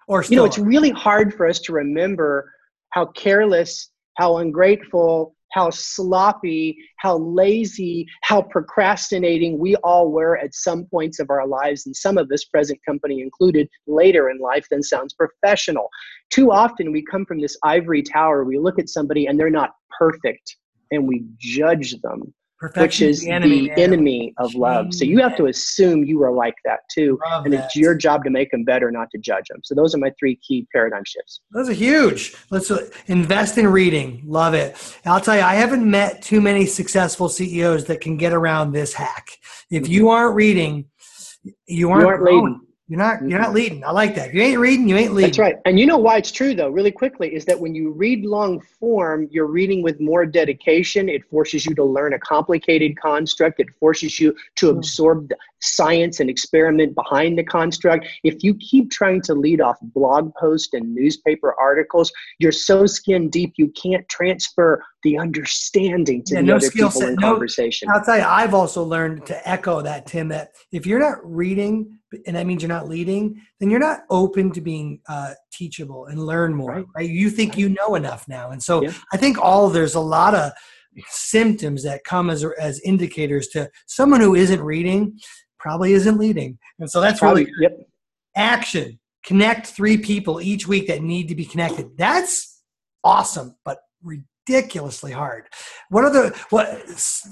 Or 0.07 0.23
You 0.23 0.35
know, 0.35 0.45
it's 0.45 0.57
really 0.57 0.89
hard 0.91 1.33
for 1.33 1.47
us 1.47 1.59
to 1.61 1.73
remember 1.73 2.51
how 2.91 3.07
careless, 3.07 3.89
how 4.15 4.37
ungrateful, 4.37 5.35
how 5.51 5.69
sloppy, 5.69 6.77
how 6.97 7.17
lazy, 7.17 8.05
how 8.23 8.41
procrastinating 8.41 9.57
we 9.57 9.75
all 9.77 10.11
were 10.11 10.37
at 10.37 10.53
some 10.53 10.85
points 10.85 11.19
of 11.19 11.29
our 11.29 11.47
lives, 11.47 11.85
and 11.85 11.95
some 11.95 12.17
of 12.17 12.31
us, 12.31 12.43
present 12.45 12.79
company 12.85 13.21
included, 13.21 13.67
later 13.87 14.29
in 14.29 14.39
life 14.39 14.67
than 14.69 14.83
sounds 14.83 15.13
professional. 15.13 15.89
Too 16.29 16.51
often 16.51 16.91
we 16.91 17.03
come 17.03 17.25
from 17.25 17.41
this 17.41 17.57
ivory 17.63 18.03
tower, 18.03 18.43
we 18.43 18.57
look 18.57 18.79
at 18.79 18.89
somebody 18.89 19.25
and 19.25 19.39
they're 19.39 19.49
not 19.49 19.71
perfect, 19.97 20.57
and 20.91 21.07
we 21.07 21.25
judge 21.39 21.99
them 22.01 22.33
which 22.75 23.01
is 23.01 23.21
the 23.21 23.29
enemy, 23.29 23.69
the 23.69 23.81
enemy 23.81 24.33
of 24.37 24.53
love. 24.55 24.93
So 24.93 25.05
you 25.05 25.19
have 25.19 25.35
to 25.37 25.45
assume 25.45 26.03
you 26.03 26.23
are 26.23 26.31
like 26.31 26.55
that 26.65 26.79
too. 26.91 27.19
Love 27.29 27.45
And 27.45 27.53
that. 27.53 27.65
it's 27.65 27.75
your 27.75 27.93
job 27.95 28.23
to 28.23 28.29
make 28.29 28.49
them 28.51 28.63
better, 28.63 28.89
not 28.91 29.09
to 29.11 29.17
judge 29.19 29.45
them. 29.49 29.59
So 29.63 29.75
those 29.75 29.93
are 29.93 29.99
my 29.99 30.11
three 30.19 30.35
key 30.47 30.67
paradigm 30.73 31.03
shifts. 31.05 31.41
Those 31.51 31.69
are 31.69 31.73
huge. 31.73 32.35
Let's 32.49 32.71
uh, 32.71 32.89
invest 33.07 33.57
in 33.57 33.67
reading. 33.67 34.23
Love 34.25 34.53
it. 34.53 34.75
I'll 35.05 35.21
tell 35.21 35.35
you, 35.35 35.41
I 35.43 35.55
haven't 35.55 35.89
met 35.89 36.21
too 36.21 36.41
many 36.41 36.65
successful 36.65 37.29
CEOs 37.29 37.85
that 37.85 38.01
can 38.01 38.17
get 38.17 38.33
around 38.33 38.71
this 38.71 38.93
hack. 38.93 39.29
If 39.69 39.87
you 39.87 40.09
aren't 40.09 40.35
reading, 40.35 40.85
you 41.67 41.91
aren't, 41.91 42.01
You 42.03 42.07
aren't 42.09 42.23
leading. 42.23 42.61
You're 42.89 42.99
not. 42.99 43.21
You're 43.21 43.39
not 43.39 43.53
leading. 43.53 43.83
I 43.83 43.91
like 43.91 44.15
that. 44.15 44.29
If 44.29 44.33
you 44.33 44.41
ain't 44.41 44.59
reading, 44.59 44.87
you 44.87 44.95
ain't 44.95 45.13
leading. 45.13 45.31
That's 45.31 45.39
right. 45.39 45.55
And 45.65 45.77
you 45.77 45.85
know 45.85 45.97
why 45.97 46.15
it's 46.17 46.31
true, 46.31 46.55
though, 46.55 46.69
really 46.69 46.91
quickly, 46.91 47.35
is 47.35 47.43
that 47.43 47.59
when 47.59 47.75
you 47.75 47.91
read 47.91 48.23
long 48.23 48.61
form, 48.79 49.27
you're 49.29 49.47
reading 49.47 49.83
with 49.83 49.99
more 49.99 50.25
dedication. 50.25 51.09
It 51.09 51.25
forces 51.29 51.65
you 51.65 51.75
to 51.75 51.83
learn 51.83 52.13
a 52.13 52.19
complicated 52.19 52.97
construct. 52.97 53.59
It 53.59 53.67
forces 53.77 54.21
you 54.21 54.33
to 54.55 54.71
Hmm. 54.71 54.77
absorb 54.77 55.27
the 55.27 55.35
science 55.59 56.21
and 56.21 56.29
experiment 56.29 56.95
behind 56.95 57.37
the 57.37 57.43
construct. 57.43 58.07
If 58.23 58.41
you 58.41 58.55
keep 58.55 58.89
trying 58.89 59.21
to 59.23 59.33
lead 59.33 59.59
off 59.59 59.77
blog 59.81 60.33
posts 60.35 60.73
and 60.73 60.95
newspaper 60.95 61.55
articles, 61.59 62.09
you're 62.39 62.53
so 62.53 62.85
skin 62.85 63.29
deep 63.29 63.53
you 63.57 63.67
can't 63.69 64.07
transfer 64.07 64.81
the 65.07 65.17
understanding 65.17 66.23
to 66.25 66.35
Yeah, 66.35 66.41
the 66.41 66.47
no 66.47 66.55
other 66.57 66.71
people 66.71 66.91
set, 66.91 67.09
in 67.09 67.15
no- 67.15 67.31
conversation. 67.31 67.89
I'll 67.93 68.03
tell 68.03 68.17
you, 68.17 68.23
I've 68.23 68.53
also 68.53 68.83
learned 68.83 69.25
to 69.27 69.49
echo 69.49 69.81
that, 69.81 70.05
Tim, 70.05 70.27
that 70.29 70.49
if 70.71 70.85
you're 70.85 70.99
not 70.99 71.17
reading, 71.23 71.99
and 72.25 72.35
that 72.35 72.45
means 72.47 72.61
you're 72.61 72.69
not 72.69 72.87
leading, 72.87 73.41
then 73.59 73.69
you're 73.69 73.79
not 73.79 74.01
open 74.09 74.51
to 74.51 74.61
being 74.61 74.99
uh, 75.09 75.33
teachable 75.51 76.05
and 76.07 76.19
learn 76.19 76.53
more, 76.53 76.71
right. 76.71 76.85
Right. 76.95 77.09
You 77.09 77.29
think 77.29 77.57
you 77.57 77.69
know 77.69 77.95
enough 77.95 78.27
now. 78.27 78.51
And 78.51 78.61
so 78.61 78.81
Yeah. 78.83 78.93
I 79.13 79.17
think 79.17 79.37
all 79.39 79.69
there's 79.69 79.95
a 79.95 79.99
lot 79.99 80.33
of 80.35 80.51
symptoms 81.09 81.83
that 81.83 82.03
come 82.03 82.29
as, 82.29 82.43
as 82.59 82.79
indicators 82.81 83.47
to 83.49 83.69
someone 83.85 84.21
who 84.21 84.35
isn't 84.35 84.61
reading 84.61 85.17
probably 85.59 85.93
isn't 85.93 86.17
leading. 86.17 86.57
And 86.79 86.89
so 86.89 87.01
that's 87.01 87.19
Probably, 87.19 87.45
really 87.45 87.55
yep. 87.61 87.71
action. 88.35 88.99
Connect 89.25 89.67
three 89.67 89.97
people 89.97 90.39
each 90.41 90.67
week 90.67 90.87
that 90.87 91.01
need 91.01 91.27
to 91.27 91.35
be 91.35 91.45
connected. 91.45 91.97
That's 91.97 92.61
awesome, 93.03 93.55
but 93.65 93.79
ridiculously 94.47 95.11
hard. 95.11 95.45
What 95.89 96.03
are 96.03 96.09
the 96.09 96.37
what 96.49 96.81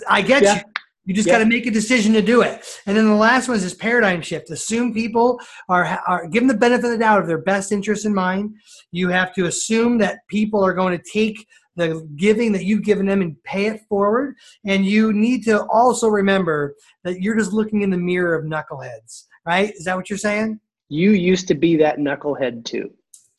I 0.10 0.21
get 0.21 0.43
Yeah. 0.43 0.56
you. 0.56 0.62
You 1.08 1.13
just 1.13 1.28
Yeah. 1.28 1.34
got 1.36 1.39
to 1.39 1.45
make 1.45 1.67
a 1.67 1.71
decision 1.71 2.13
to 2.13 2.21
do 2.21 2.41
it. 2.41 2.65
And 2.88 2.97
then 2.97 3.06
the 3.06 3.13
last 3.13 3.47
one 3.47 3.56
is 3.58 3.63
this 3.63 3.75
paradigm 3.75 4.23
shift. 4.23 4.49
Assume 4.49 4.91
people 4.91 5.39
are, 5.69 6.01
are 6.08 6.28
given 6.28 6.47
the 6.47 6.56
benefit 6.56 6.86
of 6.86 6.91
the 6.91 6.97
doubt 6.97 7.21
of 7.21 7.28
their 7.28 7.38
best 7.38 7.71
interest 7.71 8.06
in 8.06 8.13
mind. 8.13 8.56
You 8.91 9.10
have 9.10 9.32
to 9.36 9.45
assume 9.45 9.99
that 9.99 10.19
people 10.30 10.65
are 10.65 10.73
going 10.73 10.97
to 10.97 11.04
take 11.13 11.45
the 11.75 12.08
giving 12.15 12.51
that 12.54 12.65
you've 12.65 12.84
given 12.84 13.06
them 13.06 13.21
and 13.21 13.41
pay 13.43 13.67
it 13.67 13.82
forward. 13.88 14.36
And 14.65 14.84
you 14.84 15.13
need 15.13 15.43
to 15.43 15.65
also 15.65 16.08
remember 16.08 16.75
that 17.04 17.21
you're 17.21 17.38
just 17.38 17.54
looking 17.54 17.82
in 17.82 17.91
the 17.91 17.97
mirror 17.97 18.34
of 18.34 18.45
knuckleheads, 18.45 19.25
right? 19.45 19.73
Is 19.75 19.84
that 19.84 19.95
what 19.95 20.10
you're 20.10 20.17
saying? 20.17 20.60
You 20.89 21.12
used 21.12 21.47
to 21.49 21.54
be 21.54 21.75
that 21.78 21.99
knucklehead 21.99 22.65
too. 22.65 22.89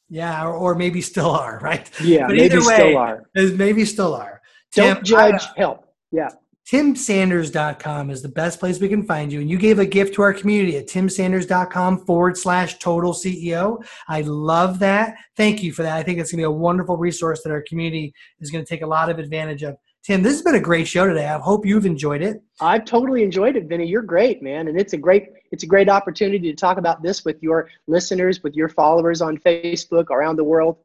Yeah, 0.09 0.45
or, 0.47 0.55
or 0.55 0.75
maybe 0.75 1.01
still 1.01 1.31
are, 1.31 1.59
right? 1.62 1.90
Yeah, 2.01 2.27
But 2.27 2.37
maybe 2.37 2.45
either 2.45 2.66
way, 2.66 2.75
still 2.77 2.97
are. 2.97 3.23
Maybe 3.35 3.85
still 3.85 4.14
are. 4.14 4.40
Tim, 4.73 4.95
Don't 4.95 5.05
judge, 5.05 5.42
I- 5.42 5.53
help. 5.61 5.85
Yeah. 6.12 6.29
timsanders.com 6.71 8.11
is 8.11 8.23
the 8.23 8.29
best 8.29 8.59
place 8.61 8.81
we 8.81 8.88
can 8.88 9.05
find 9.05 9.33
you. 9.33 9.40
And 9.40 9.51
you 9.51 9.59
gave 9.59 9.79
a 9.79 9.87
gift 9.87 10.14
to 10.14 10.23
our 10.23 10.33
community 10.33 10.77
at 10.77 10.87
timsanders.com 10.88 12.05
forward 12.07 12.37
slash 12.37 12.79
total 12.79 13.12
CEO. 13.12 13.85
I 14.09 14.23
love 14.23 14.79
that. 14.81 15.16
Thank 15.37 15.62
you 15.62 15.73
for 15.73 15.83
that. 15.83 15.97
I 15.97 16.03
think 16.03 16.19
it's 16.19 16.31
going 16.33 16.38
to 16.42 16.49
be 16.49 16.53
a 16.55 16.59
wonderful 16.59 16.97
resource 16.97 17.42
that 17.42 17.51
our 17.51 17.62
community 17.69 18.12
is 18.40 18.51
going 18.51 18.64
to 18.64 18.69
take 18.69 18.83
a 18.83 18.87
lot 18.87 19.11
of 19.11 19.19
advantage 19.19 19.62
of. 19.62 19.77
Tim, 20.05 20.23
this 20.23 20.35
has 20.35 20.42
been 20.42 20.55
a 20.55 20.61
great 20.61 20.87
show 20.87 21.07
today. 21.07 21.27
I 21.27 21.38
hope 21.38 21.66
you've 21.66 21.85
enjoyed 21.87 22.23
it. 22.23 22.40
I've 22.61 22.85
totally 22.85 23.25
enjoyed 23.25 23.57
it, 23.57 23.64
Vinny. 23.64 23.87
You're 23.87 24.03
great, 24.03 24.40
man, 24.40 24.69
and 24.69 24.79
it's 24.81 24.92
a 24.92 24.97
great 24.97 25.25
it's 25.53 25.63
a 25.63 25.67
great 25.67 25.89
opportunity 25.89 26.51
to 26.51 26.57
talk 26.57 26.79
about 26.79 27.03
this 27.03 27.25
with 27.25 27.43
your 27.43 27.69
listeners, 27.87 28.43
with 28.43 28.55
your 28.55 28.69
followers 28.69 29.21
on 29.21 29.39
Facebook 29.39 30.11
around 30.11 30.37
the 30.37 30.45
world. 30.45 30.79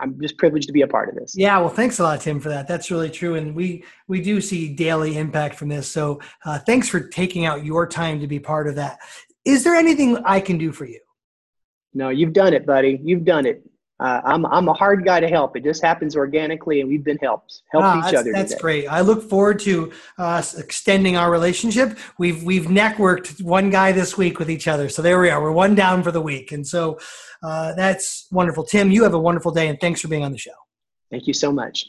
I'm 0.00 0.20
just 0.20 0.36
privileged 0.38 0.66
to 0.66 0.72
be 0.72 0.82
a 0.82 0.88
part 0.88 1.08
of 1.08 1.14
this. 1.14 1.34
Yeah, 1.36 1.58
well, 1.58 1.68
thanks 1.68 2.00
a 2.00 2.02
lot, 2.02 2.20
Tim, 2.20 2.40
for 2.40 2.48
that. 2.48 2.66
That's 2.66 2.90
really 2.90 3.10
true, 3.10 3.36
and 3.36 3.54
we 3.54 3.84
we 4.08 4.20
do 4.20 4.40
see 4.40 4.74
daily 4.74 5.16
impact 5.16 5.54
from 5.54 5.68
this. 5.68 5.88
So, 5.88 6.20
uh, 6.44 6.58
thanks 6.58 6.88
for 6.88 7.00
taking 7.00 7.44
out 7.44 7.64
your 7.64 7.86
time 7.86 8.20
to 8.20 8.26
be 8.26 8.40
part 8.40 8.66
of 8.66 8.74
that. 8.74 8.98
Is 9.44 9.62
there 9.62 9.74
anything 9.74 10.18
I 10.24 10.40
can 10.40 10.58
do 10.58 10.72
for 10.72 10.84
you? 10.84 11.00
No, 11.92 12.08
you've 12.08 12.32
done 12.32 12.54
it, 12.54 12.66
buddy. 12.66 13.00
You've 13.04 13.24
done 13.24 13.46
it. 13.46 13.64
Uh, 14.00 14.20
I'm 14.24 14.44
I'm 14.46 14.68
a 14.68 14.72
hard 14.72 15.04
guy 15.04 15.20
to 15.20 15.28
help. 15.28 15.56
It 15.56 15.62
just 15.62 15.82
happens 15.82 16.16
organically, 16.16 16.80
and 16.80 16.88
we've 16.88 17.04
been 17.04 17.18
helped 17.18 17.62
helped 17.70 17.86
ah, 17.86 17.98
each 17.98 18.04
that's, 18.04 18.16
other. 18.16 18.32
That's 18.32 18.50
today. 18.50 18.60
great. 18.60 18.86
I 18.88 19.02
look 19.02 19.22
forward 19.22 19.60
to 19.60 19.92
us 20.18 20.58
extending 20.58 21.16
our 21.16 21.30
relationship. 21.30 21.96
We've 22.18 22.42
we've 22.42 22.64
networked 22.64 23.40
one 23.40 23.70
guy 23.70 23.92
this 23.92 24.18
week 24.18 24.40
with 24.40 24.50
each 24.50 24.66
other, 24.66 24.88
so 24.88 25.00
there 25.00 25.20
we 25.20 25.30
are. 25.30 25.40
We're 25.40 25.52
one 25.52 25.76
down 25.76 26.02
for 26.02 26.10
the 26.10 26.20
week, 26.20 26.50
and 26.50 26.66
so 26.66 26.98
uh, 27.44 27.74
that's 27.74 28.26
wonderful. 28.32 28.64
Tim, 28.64 28.90
you 28.90 29.04
have 29.04 29.14
a 29.14 29.18
wonderful 29.18 29.52
day, 29.52 29.68
and 29.68 29.78
thanks 29.80 30.00
for 30.00 30.08
being 30.08 30.24
on 30.24 30.32
the 30.32 30.38
show. 30.38 30.50
Thank 31.10 31.28
you 31.28 31.34
so 31.34 31.52
much. 31.52 31.86